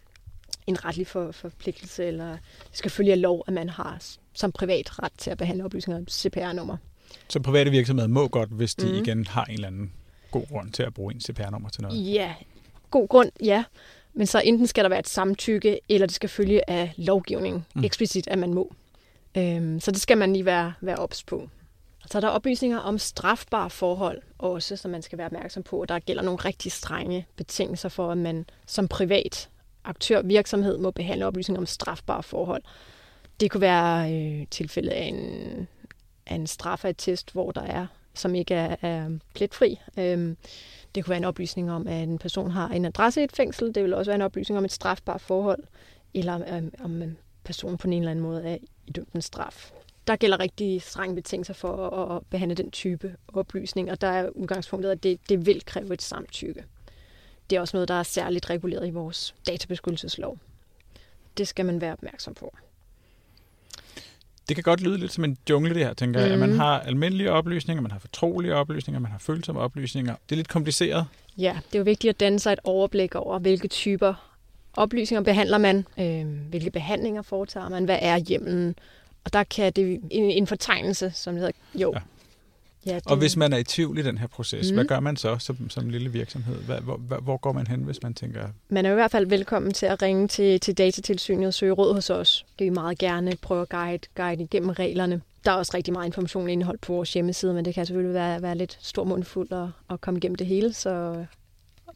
en 0.66 0.84
retlig 0.84 1.06
for, 1.06 1.32
forpligtelse, 1.32 2.04
eller 2.04 2.30
det 2.70 2.78
skal 2.78 2.90
følge 2.90 3.12
af 3.12 3.20
lov, 3.20 3.44
at 3.46 3.52
man 3.52 3.68
har 3.68 4.02
som 4.32 4.52
privat 4.52 5.02
ret 5.02 5.12
til 5.18 5.30
at 5.30 5.38
behandle 5.38 5.64
oplysninger 5.64 6.00
om 6.00 6.08
CPR-nummer. 6.08 6.76
Så 7.28 7.40
private 7.40 7.70
virksomheder 7.70 8.08
må 8.08 8.28
godt, 8.28 8.50
hvis 8.50 8.74
de 8.74 8.86
mm. 8.86 8.94
igen 8.94 9.26
har 9.26 9.44
en 9.44 9.54
eller 9.54 9.66
anden 9.68 9.92
god 10.30 10.46
grund 10.46 10.72
til 10.72 10.82
at 10.82 10.94
bruge 10.94 11.14
en 11.14 11.20
CPR-nummer 11.20 11.68
til 11.68 11.82
noget? 11.82 12.12
Ja, 12.12 12.34
god 12.90 13.08
grund, 13.08 13.30
ja. 13.44 13.64
Men 14.16 14.26
så 14.26 14.40
enten 14.44 14.66
skal 14.66 14.84
der 14.84 14.88
være 14.88 14.98
et 14.98 15.08
samtykke, 15.08 15.80
eller 15.88 16.06
det 16.06 16.14
skal 16.14 16.28
følge 16.28 16.70
af 16.70 16.92
lovgivning 16.96 17.66
mm. 17.74 17.84
eksplicit, 17.84 18.28
at 18.28 18.38
man 18.38 18.54
må. 18.54 18.74
Øhm, 19.36 19.80
så 19.80 19.90
det 19.90 20.00
skal 20.00 20.18
man 20.18 20.32
lige 20.32 20.44
være, 20.44 20.72
være 20.80 20.96
ops 20.96 21.22
på. 21.22 21.48
Så 22.10 22.18
er 22.18 22.20
der 22.20 22.28
oplysninger 22.28 22.78
om 22.78 22.98
strafbare 22.98 23.70
forhold 23.70 24.22
også, 24.38 24.76
som 24.76 24.90
man 24.90 25.02
skal 25.02 25.18
være 25.18 25.26
opmærksom 25.26 25.62
på. 25.62 25.84
Der 25.88 25.98
gælder 25.98 26.22
nogle 26.22 26.38
rigtig 26.38 26.72
strenge 26.72 27.26
betingelser 27.36 27.88
for, 27.88 28.12
at 28.12 28.18
man 28.18 28.44
som 28.66 28.88
privat 28.88 29.48
aktør, 29.84 30.22
virksomhed 30.22 30.78
må 30.78 30.90
behandle 30.90 31.26
oplysninger 31.26 31.60
om 31.60 31.66
strafbare 31.66 32.22
forhold. 32.22 32.62
Det 33.40 33.50
kunne 33.50 33.60
være 33.60 34.12
øh, 34.12 34.46
tilfældet 34.50 34.90
af 34.90 35.04
en, 35.04 35.68
af 36.26 36.34
en 36.34 36.46
straffetest, 36.46 37.32
hvor 37.32 37.50
der 37.50 37.62
er, 37.62 37.86
som 38.18 38.34
ikke 38.34 38.54
er, 38.54 38.76
er 38.82 39.10
pletfri. 39.34 39.80
Øhm, 39.98 40.36
det 40.94 41.04
kunne 41.04 41.10
være 41.10 41.18
en 41.18 41.24
oplysning 41.24 41.72
om, 41.72 41.86
at 41.86 42.02
en 42.02 42.18
person 42.18 42.50
har 42.50 42.68
en 42.68 42.84
adresse 42.84 43.20
i 43.20 43.24
et 43.24 43.32
fængsel. 43.32 43.74
Det 43.74 43.82
vil 43.82 43.94
også 43.94 44.10
være 44.10 44.16
en 44.16 44.22
oplysning 44.22 44.58
om 44.58 44.64
et 44.64 44.72
strafbart 44.72 45.20
forhold, 45.20 45.62
eller 46.14 46.56
øhm, 46.56 46.72
om 46.80 47.02
en 47.02 47.16
person 47.44 47.78
på 47.78 47.88
en 47.88 47.92
eller 47.92 48.10
anden 48.10 48.22
måde 48.22 48.44
er 48.44 48.56
idømt 48.86 49.12
en 49.12 49.22
straf. 49.22 49.72
Der 50.06 50.16
gælder 50.16 50.40
rigtig 50.40 50.82
strenge 50.82 51.14
betingelser 51.14 51.54
for 51.54 51.90
at 51.90 52.22
behandle 52.30 52.54
den 52.54 52.70
type 52.70 53.16
oplysning, 53.28 53.90
og 53.90 54.00
der 54.00 54.08
er 54.08 54.28
udgangspunktet, 54.28 54.90
at 54.90 55.02
det, 55.02 55.20
det 55.28 55.46
vil 55.46 55.64
kræve 55.64 55.94
et 55.94 56.02
samtykke 56.02 56.64
det 57.50 57.56
er 57.56 57.60
også 57.60 57.76
noget, 57.76 57.88
der 57.88 57.94
er 57.94 58.02
særligt 58.02 58.50
reguleret 58.50 58.86
i 58.86 58.90
vores 58.90 59.34
databeskyttelseslov. 59.46 60.38
Det 61.38 61.48
skal 61.48 61.66
man 61.66 61.80
være 61.80 61.92
opmærksom 61.92 62.34
på. 62.34 62.56
Det 64.48 64.56
kan 64.56 64.62
godt 64.62 64.80
lyde 64.80 64.98
lidt 64.98 65.12
som 65.12 65.24
en 65.24 65.36
jungle, 65.50 65.74
det 65.74 65.84
her, 65.84 65.94
tænker 65.94 66.20
jeg. 66.20 66.30
At 66.30 66.38
man 66.38 66.52
har 66.56 66.80
almindelige 66.80 67.32
oplysninger, 67.32 67.82
man 67.82 67.90
har 67.90 67.98
fortrolige 67.98 68.54
oplysninger, 68.54 69.00
man 69.00 69.10
har 69.10 69.18
følsomme 69.18 69.60
oplysninger. 69.60 70.14
Det 70.28 70.32
er 70.32 70.36
lidt 70.36 70.48
kompliceret. 70.48 71.06
Ja, 71.38 71.56
det 71.66 71.74
er 71.74 71.78
jo 71.78 71.84
vigtigt 71.84 72.10
at 72.10 72.20
danne 72.20 72.38
sig 72.38 72.52
et 72.52 72.58
overblik 72.64 73.14
over, 73.14 73.38
hvilke 73.38 73.68
typer 73.68 74.14
oplysninger 74.76 75.22
behandler 75.22 75.58
man, 75.58 75.86
øh, 75.98 76.26
hvilke 76.50 76.70
behandlinger 76.70 77.22
foretager 77.22 77.68
man, 77.68 77.84
hvad 77.84 77.98
er 78.02 78.18
hjemmelen. 78.18 78.74
Og 79.24 79.32
der 79.32 79.44
kan 79.44 79.72
det 79.72 80.00
en, 80.10 80.30
en 80.30 80.46
fortegnelse, 80.46 81.10
som 81.14 81.34
det 81.34 81.40
hedder, 81.40 81.58
jo. 81.74 81.92
Ja. 81.94 82.00
Ja, 82.86 82.94
det, 82.94 83.06
Og 83.06 83.16
hvis 83.16 83.36
man 83.36 83.52
er 83.52 83.56
i 83.56 83.64
tvivl 83.64 83.98
i 83.98 84.02
den 84.02 84.18
her 84.18 84.26
proces, 84.26 84.70
mm. 84.70 84.74
hvad 84.76 84.84
gør 84.84 85.00
man 85.00 85.16
så 85.16 85.38
som, 85.38 85.70
som 85.70 85.88
lille 85.88 86.12
virksomhed? 86.12 86.56
Hvad, 86.62 86.80
hvor, 86.80 86.96
hvor- 86.96 87.16
hvor 87.20 87.36
går 87.36 87.52
man 87.52 87.66
hen, 87.66 87.82
hvis 87.82 88.02
man 88.02 88.14
tænker, 88.14 88.48
Man 88.68 88.86
er 88.86 88.90
i 88.90 88.94
hvert 88.94 89.10
fald 89.10 89.26
velkommen 89.26 89.72
til 89.72 89.86
at 89.86 90.02
ringe 90.02 90.28
til, 90.28 90.60
til 90.60 90.78
datatilsynet 90.78 91.46
og 91.46 91.54
søge 91.54 91.72
råd 91.72 91.94
hos 91.94 92.10
os. 92.10 92.44
Det 92.58 92.64
vil 92.64 92.70
vi 92.70 92.74
meget 92.74 92.98
gerne 92.98 93.36
prøve 93.42 93.62
at 93.62 93.68
guide, 93.68 94.02
guide 94.16 94.42
igennem 94.42 94.70
reglerne. 94.70 95.20
Der 95.44 95.50
er 95.52 95.56
også 95.56 95.72
rigtig 95.74 95.92
meget 95.92 96.06
information 96.06 96.48
indeholdt 96.48 96.80
på 96.80 96.92
vores 96.92 97.12
hjemmeside, 97.12 97.54
men 97.54 97.64
det 97.64 97.74
kan 97.74 97.86
selvfølgelig 97.86 98.14
være, 98.14 98.42
være 98.42 98.54
lidt 98.56 98.78
stor 98.80 99.04
mundfuld 99.04 99.52
at, 99.52 99.68
at 99.90 100.00
komme 100.00 100.18
igennem 100.18 100.34
det 100.34 100.46
hele, 100.46 100.72
så 100.72 101.24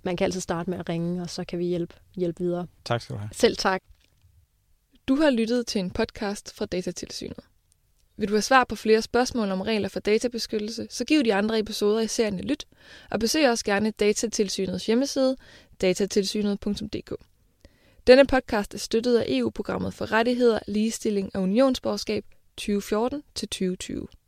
man 0.03 0.17
kan 0.17 0.25
altid 0.25 0.41
starte 0.41 0.71
med 0.71 0.79
at 0.79 0.89
ringe, 0.89 1.23
og 1.23 1.31
så 1.31 1.45
kan 1.45 1.59
vi 1.59 1.65
hjælpe, 1.65 1.95
hjælpe 2.17 2.43
videre. 2.45 2.67
tak 2.85 3.01
skal 3.03 3.15
du 3.15 3.21
have. 3.21 3.31
Selv 3.33 3.57
tak. 3.57 3.81
Du 5.09 5.15
har 5.17 5.31
lyttet 5.31 5.67
til 5.67 5.79
en 5.79 5.91
podcast 5.91 6.55
fra 6.57 6.67
Datatilsynet. 6.67 7.39
Vil 8.21 8.29
du 8.29 8.35
have 8.35 8.43
svar 8.43 8.65
på 8.65 8.77
flere 8.77 9.03
spørgsmål 9.03 9.51
om 9.51 9.61
regler 9.61 9.89
for 9.89 10.01
databeskyttelse, 10.01 10.87
så 10.91 11.05
giv 11.05 11.25
de 11.25 11.35
andre 11.35 11.59
episoder 11.59 12.01
i 12.01 12.09
serien 12.09 12.39
et 12.39 12.45
lyt, 12.45 12.67
og 13.11 13.21
besøg 13.21 13.51
også 13.51 13.65
gerne 13.65 13.91
Datatilsynets 13.91 14.87
hjemmeside, 14.87 15.37
datatilsynet.dk. 15.81 17.15
Denne 18.07 18.27
podcast 18.27 18.75
er 18.75 18.79
støttet 18.79 19.19
af 19.19 19.25
EU-programmet 19.29 19.95
for 19.95 20.13
rettigheder, 20.13 20.59
ligestilling 20.69 21.31
og 21.37 21.43
unionsborgerskab 21.43 22.25
2014-2020. 22.61 24.20